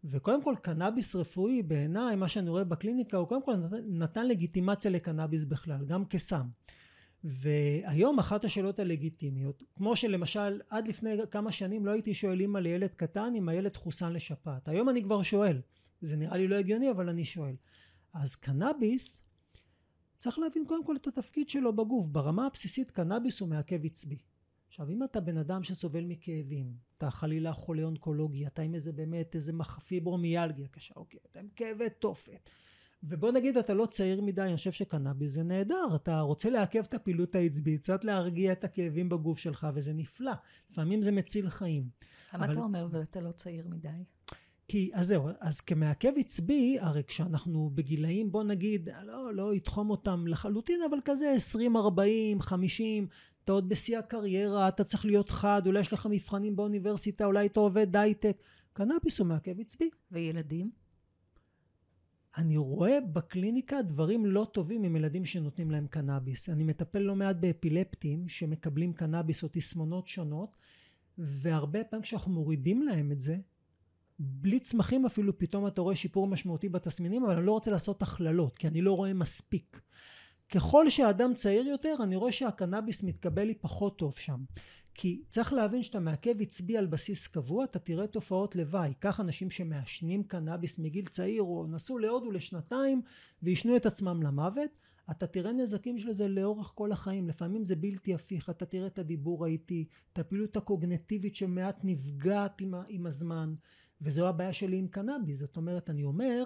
[0.03, 3.55] וקודם כל קנאביס רפואי בעיניי מה שאני רואה בקליניקה הוא קודם כל
[3.87, 6.47] נתן לגיטימציה לקנאביס בכלל גם כסם
[7.27, 12.93] והיום אחת השאלות הלגיטימיות כמו שלמשל עד לפני כמה שנים לא הייתי שואל אימא לילד
[12.95, 14.67] קטן אם הילד חוסן לשפעת.
[14.67, 15.61] היום אני כבר שואל.
[16.01, 17.55] זה נראה לי לא הגיוני אבל אני שואל.
[18.13, 19.25] אז קנאביס
[20.17, 22.07] צריך להבין קודם כל את התפקיד שלו בגוף.
[22.07, 24.17] ברמה הבסיסית קנאביס הוא מעכב עצבי.
[24.67, 29.35] עכשיו אם אתה בן אדם שסובל מכאבים אתה חלילה חולה אונקולוגי אתה עם איזה באמת
[29.35, 29.51] איזה
[29.87, 32.49] פיברומיאלגיה קשה אוקיי אתה עם כאבי תופת
[33.07, 35.95] ובוא נגיד אתה לא צעיר מדי אני חושב שקנאביס זה נהדר.
[35.95, 40.31] אתה רוצה לעכב את הפעילות העצבית קצת להרגיע את הכאבים בגוף שלך וזה נפלא.
[40.69, 41.89] לפעמים זה מציל חיים.
[42.33, 42.53] למה אבל...
[42.53, 43.89] אתה אומר ואתה לא צעיר מדי?
[44.67, 50.27] כי אז זהו אז כמעכב עצבי הרי כשאנחנו בגילאים בוא נגיד לא לא יתחום אותם
[50.27, 53.07] לחלוטין אבל כזה 20 40 50
[53.43, 57.59] אתה עוד בשיא הקריירה אתה צריך להיות חד אולי יש לך מבחנים באוניברסיטה אולי אתה
[57.59, 58.37] עובד הייטק.
[58.73, 59.89] קנאביס הוא מעכב עצבי.
[60.11, 60.84] וילדים?
[62.37, 66.49] אני רואה בקליניקה דברים לא טובים עם ילדים שנותנים להם קנאביס.
[66.49, 70.55] אני מטפל לא מעט באפילפטים שמקבלים קנאביס או תסמונות שונות
[71.17, 73.37] והרבה פעמים כשאנחנו מורידים להם את זה
[74.19, 78.57] בלי צמחים אפילו פתאום אתה רואה שיפור משמעותי בתסמינים אבל אני לא רוצה לעשות הכללות
[78.57, 79.81] כי אני לא רואה מספיק.
[80.49, 84.43] ככל שהאדם צעיר יותר אני רואה שהקנאביס מתקבל לי פחות טוב שם
[84.97, 88.93] כי צריך להבין שאתה מעכב עצבי על בסיס קבוע אתה תראה תופעות לוואי.
[88.99, 93.01] קח אנשים שמעשנים קנאביס מגיל צעיר או נסעו להודו לשנתיים
[93.43, 94.69] ועישנו את עצמם למוות
[95.11, 97.27] אתה תראה נזקים של זה לאורך כל החיים.
[97.27, 98.49] לפעמים זה בלתי הפיך.
[98.49, 103.53] אתה תראה את הדיבור האיטי את הפעילות הקוגנטיבית שמעט נפגעת עם, עם הזמן
[104.01, 105.39] וזו הבעיה שלי עם קנאביס.
[105.39, 106.43] זאת אומרת אני אומר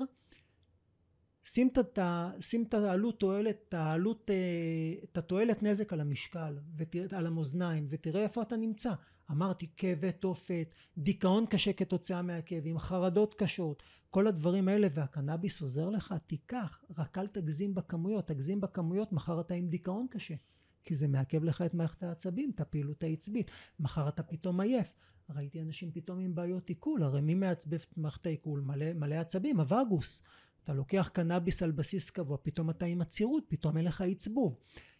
[1.51, 7.87] שים את העלות תועלת את העלות אה, את התועלת נזק על המשקל ותראה על המאזניים
[7.89, 8.93] ותראה איפה אתה נמצא.
[9.31, 16.13] אמרתי כאבי תופת דיכאון קשה כתוצאה מהכאבים חרדות קשות כל הדברים האלה והקנאביס עוזר לך?
[16.27, 20.35] תיקח רק אל תגזים בכמויות תגזים בכמויות מחר אתה עם דיכאון קשה.
[20.83, 23.51] כי זה מעכב לך את מערכת העצבים את הפעילות העצבית.
[23.79, 24.93] מחר אתה פתאום עייף.
[25.29, 28.61] ראיתי אנשים פתאום עם בעיות עיכול, הרי מי מעצבב את מערכת העיכול?
[28.61, 30.23] מלא, מלא עצבים, הווגוס.
[30.69, 34.55] אתה לוקח קנאביס על בסיס קבוע, פתאום אתה עם עצירות, פתאום אין לך עצבוב.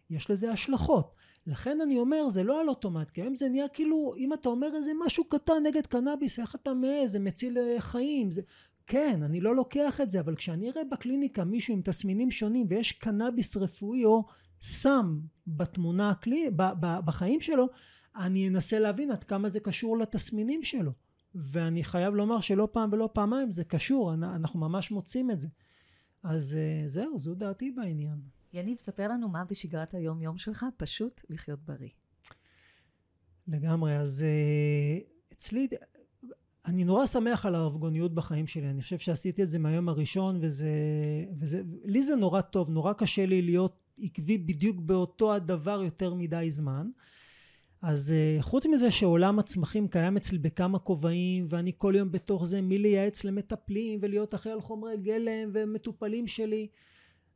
[0.09, 1.13] יש לזה השלכות.
[1.47, 4.67] לכן אני אומר, זה לא על אוטומט, כי היום זה נהיה כאילו, אם אתה אומר
[4.75, 8.41] איזה משהו קטן נגד קנאביס, איך אתה מעז, זה מציל אה, חיים, זה...
[8.87, 12.91] כן, אני לא לוקח את זה, אבל כשאני אראה בקליניקה מישהו עם תסמינים שונים ויש
[12.91, 14.25] קנאביס רפואי או
[14.61, 16.13] סם בתמונה.
[16.79, 17.67] בחיים שלו,
[18.15, 20.91] אני אנסה להבין עד כמה זה קשור לתסמינים שלו
[21.35, 25.47] ואני חייב לומר שלא פעם ולא פעמיים זה קשור אנחנו ממש מוצאים את זה
[26.23, 28.21] אז אה, זהו זו דעתי בעניין.
[28.53, 31.89] יניב ספר לנו מה בשגרת היום יום שלך פשוט לחיות בריא.
[33.47, 34.99] לגמרי אז אה,
[35.33, 35.67] אצלי
[36.65, 40.69] אני נורא שמח על הרבגוניות בחיים שלי אני חושב שעשיתי את זה מהיום הראשון וזה,
[41.39, 46.45] וזה לי זה נורא טוב נורא קשה לי להיות עקבי בדיוק באותו הדבר יותר מדי
[46.49, 46.89] זמן
[47.81, 52.61] אז uh, חוץ מזה שעולם הצמחים קיים אצלי בכמה כובעים ואני כל יום בתוך זה
[52.61, 56.67] מלייעץ למטפלים ולהיות אחראי על חומרי גלם ומטופלים שלי?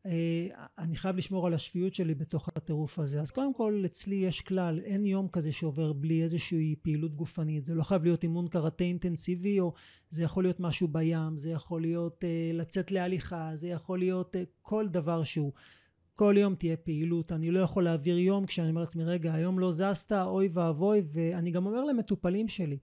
[0.07, 0.09] uh,
[0.77, 3.21] אני חייב לשמור על השפיות שלי בתוך הטירוף הזה.
[3.21, 7.65] אז קודם כל אצלי יש כלל אין יום כזה שעובר בלי איזושהי פעילות גופנית.
[7.65, 9.73] זה לא חייב להיות אימון קראטה אינטנסיבי או
[10.09, 14.39] זה יכול להיות משהו בים זה יכול להיות uh, לצאת להליכה זה יכול להיות uh,
[14.61, 15.51] כל דבר שהוא
[16.15, 17.31] כל יום תהיה פעילות.
[17.31, 21.01] אני לא יכול להעביר יום כשאני אומר לעצמי רגע היום לא זזת אוי ואבוי.
[21.05, 22.77] ואני גם אומר למטופלים שלי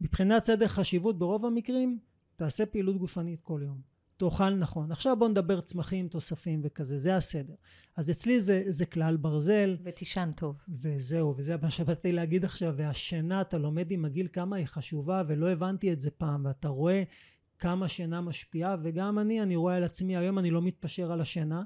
[0.00, 1.98] מבחינת סדר חשיבות ברוב המקרים
[2.36, 3.80] תעשה פעילות גופנית כל יום.
[4.16, 4.92] תאכל נכון.
[4.92, 7.54] עכשיו בוא נדבר צמחים תוספים וכזה זה הסדר.
[7.96, 9.76] אז אצלי זה, זה כלל ברזל.
[9.82, 10.56] ותישן טוב.
[10.68, 15.50] וזהו וזה מה שבאתי להגיד עכשיו והשינה אתה לומד עם הגיל כמה היא חשובה ולא
[15.50, 17.02] הבנתי את זה פעם ואתה רואה
[17.58, 21.62] כמה שינה משפיעה וגם אני אני רואה על עצמי היום אני לא מתפשר על השינה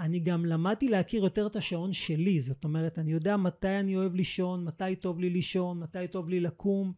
[0.00, 4.14] אני גם למדתי להכיר יותר את השעון שלי, זאת אומרת, אני יודע מתי אני אוהב
[4.14, 6.92] לישון, מתי טוב לי לישון, מתי טוב לי לקום,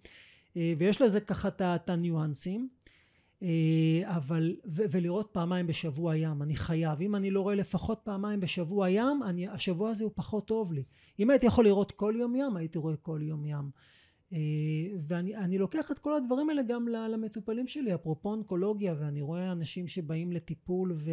[0.57, 2.69] אה, ויש לזה ככה את הניואנסים.
[3.43, 7.01] אה, אבל, ו- ולראות פעמיים בשבוע ים, אני חייב.
[7.01, 10.83] אם אני לא רואה לפחות פעמיים בשבוע ים, אני, השבוע הזה הוא פחות טוב לי.
[11.19, 13.71] אם הייתי יכול לראות כל יום ים, הייתי רואה כל יום ים.
[14.33, 14.39] אה,
[15.07, 20.33] ואני לוקח את כל הדברים האלה גם למטופלים שלי, אפרופו אונקולוגיה, ואני רואה אנשים שבאים
[20.33, 21.11] לטיפול ו...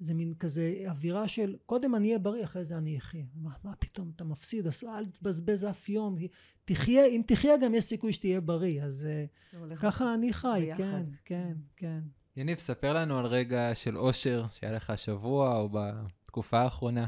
[0.00, 3.24] זה מין כזה אווירה של קודם אני אהיה בריא אחרי זה אני אחיה.
[3.34, 6.16] מה, מה פתאום אתה מפסיד אז אל תבזבז אף יום.
[6.64, 8.82] תחיה אם תחיה גם יש סיכוי שתהיה בריא.
[8.82, 10.82] אז אה, ככה אני חי ביחד.
[10.82, 12.00] כן כן כן.
[12.36, 17.06] יניב ספר לנו על רגע של אושר שהיה לך השבוע או בתקופה האחרונה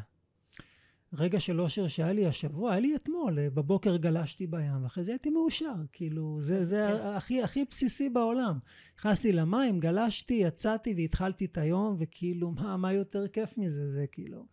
[1.12, 5.11] רגע של אושר שהיה לי השבוע, היה לי אתמול, אה, בבוקר גלשתי בים, ואחרי זה
[5.11, 8.58] הייתי מאושר, כאילו, זה, זה הכי, הכי בסיסי בעולם.
[8.98, 13.90] נכנסתי למים, גלשתי, יצאתי והתחלתי את היום, וכאילו, מה, מה יותר כיף מזה?
[13.90, 14.46] זה כאילו...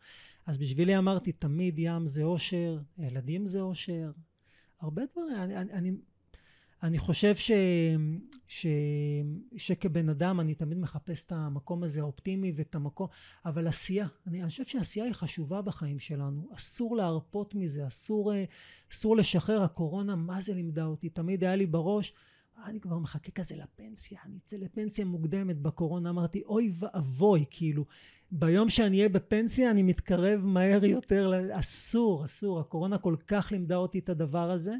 [0.46, 4.12] אז בשבילי אמרתי, תמיד ים זה אושר, ילדים זה אושר,
[4.82, 5.36] הרבה דברים.
[5.36, 5.92] אני, אני, אני
[6.84, 7.52] אני חושב ש,
[8.48, 8.68] ש,
[9.58, 13.08] שכבן אדם אני תמיד מחפש את המקום הזה האופטימי ואת המקום,
[13.46, 18.32] אבל עשייה, אני, אני חושב שעשייה היא חשובה בחיים שלנו, אסור להרפות מזה, אסור,
[18.92, 22.14] אסור לשחרר, הקורונה מה זה לימדה אותי, תמיד היה לי בראש,
[22.66, 27.86] אני כבר מחכה כזה לפנסיה, אני אצא לפנסיה מוקדמת בקורונה, אמרתי אוי ואבוי, כאילו,
[28.32, 34.00] ביום שאני אהיה בפנסיה אני מתקרב מהר יותר, אסור, אסור, הקורונה כל כך לימדה אותי
[34.00, 34.74] את הדבר הזה.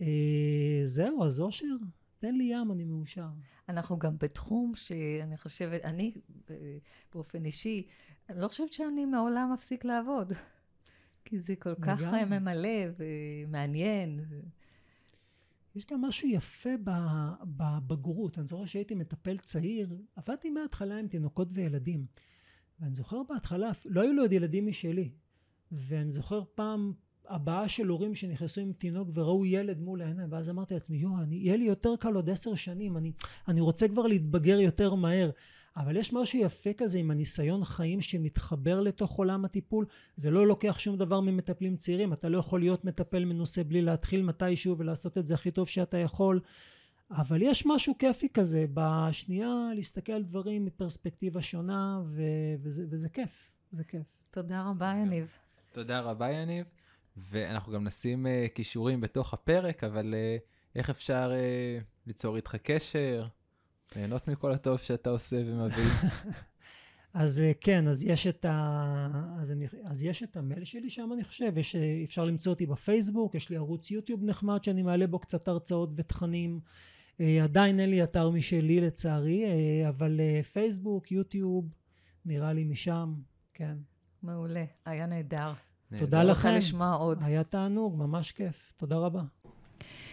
[0.00, 1.76] אה, זהו, אז אושר,
[2.18, 3.28] תן לי ים, אני מאושר.
[3.68, 6.14] אנחנו גם בתחום שאני חושבת, אני
[7.14, 7.86] באופן אישי,
[8.28, 10.32] אני לא חושבת שאני מעולם אפסיק לעבוד.
[11.24, 14.20] כי זה כל כך ממלא ומעניין.
[15.74, 16.70] יש גם משהו יפה
[17.42, 18.38] בבגרות.
[18.38, 22.06] אני זוכר שהייתי מטפל צעיר, עבדתי מההתחלה עם תינוקות וילדים.
[22.80, 25.10] ואני זוכר בהתחלה, לא היו לו עוד ילדים משלי.
[25.72, 26.92] ואני זוכר פעם
[27.28, 31.56] הבעה של הורים שנכנסו עם תינוק וראו ילד מול העיניים ואז אמרתי לעצמי יואו יהיה
[31.56, 33.12] לי יותר קל עוד עשר שנים אני,
[33.48, 35.30] אני רוצה כבר להתבגר יותר מהר.
[35.76, 39.86] אבל יש משהו יפה כזה עם הניסיון חיים שמתחבר לתוך עולם הטיפול.
[40.16, 42.12] זה לא לוקח שום דבר ממטפלים צעירים.
[42.12, 45.98] אתה לא יכול להיות מטפל מנוסה בלי להתחיל מתישהו ולעשות את זה הכי טוב שאתה
[45.98, 46.40] יכול.
[47.10, 52.22] אבל יש משהו כיפי כזה בשנייה להסתכל על דברים מפרספקטיבה שונה ו-
[52.62, 53.50] וזה, וזה כיף.
[53.72, 54.06] זה כיף.
[54.30, 55.28] תודה רבה יניב.
[55.72, 56.64] תודה רבה יניב
[57.16, 63.26] ואנחנו גם נשים uh, כישורים בתוך הפרק, אבל uh, איך אפשר uh, ליצור איתך קשר,
[63.96, 65.84] ליהנות מכל הטוב שאתה עושה ומביא?
[67.14, 69.36] אז כן, אז יש את, ה...
[69.40, 69.66] אז, אני...
[69.84, 73.56] אז יש את המייל שלי שם אני חושב, יש, אפשר למצוא אותי בפייסבוק, יש לי
[73.56, 76.60] ערוץ יוטיוב נחמד שאני מעלה בו קצת הרצאות ותכנים.
[77.42, 79.44] עדיין אין לי אתר משלי לצערי,
[79.88, 80.20] אבל
[80.52, 81.74] פייסבוק, יוטיוב,
[82.24, 83.14] נראה לי משם,
[83.54, 83.76] כן.
[84.22, 85.52] מעולה, היה נהדר.
[85.98, 86.48] תודה לכם.
[86.48, 87.18] רוצה לשמוע עוד.
[87.22, 88.72] היה תענוג, ממש כיף.
[88.76, 89.20] תודה רבה.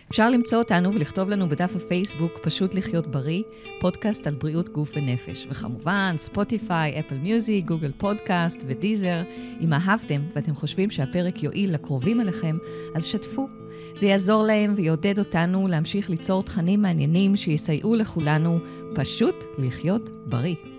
[0.10, 3.44] אפשר למצוא אותנו ולכתוב לנו בדף הפייסבוק פשוט לחיות בריא,
[3.82, 5.48] פודקאסט על בריאות גוף ונפש.
[5.50, 9.22] וכמובן, ספוטיפיי, אפל מיוזיק, גוגל פודקאסט ודיזר.
[9.62, 12.58] אם אהבתם ואתם חושבים שהפרק יועיל לקרובים אליכם,
[12.96, 13.48] אז שתפו.
[13.96, 18.60] זה יעזור להם ויעודד אותנו להמשיך ליצור תכנים מעניינים שיסייעו לכולנו
[18.96, 20.71] פשוט לחיות בריא.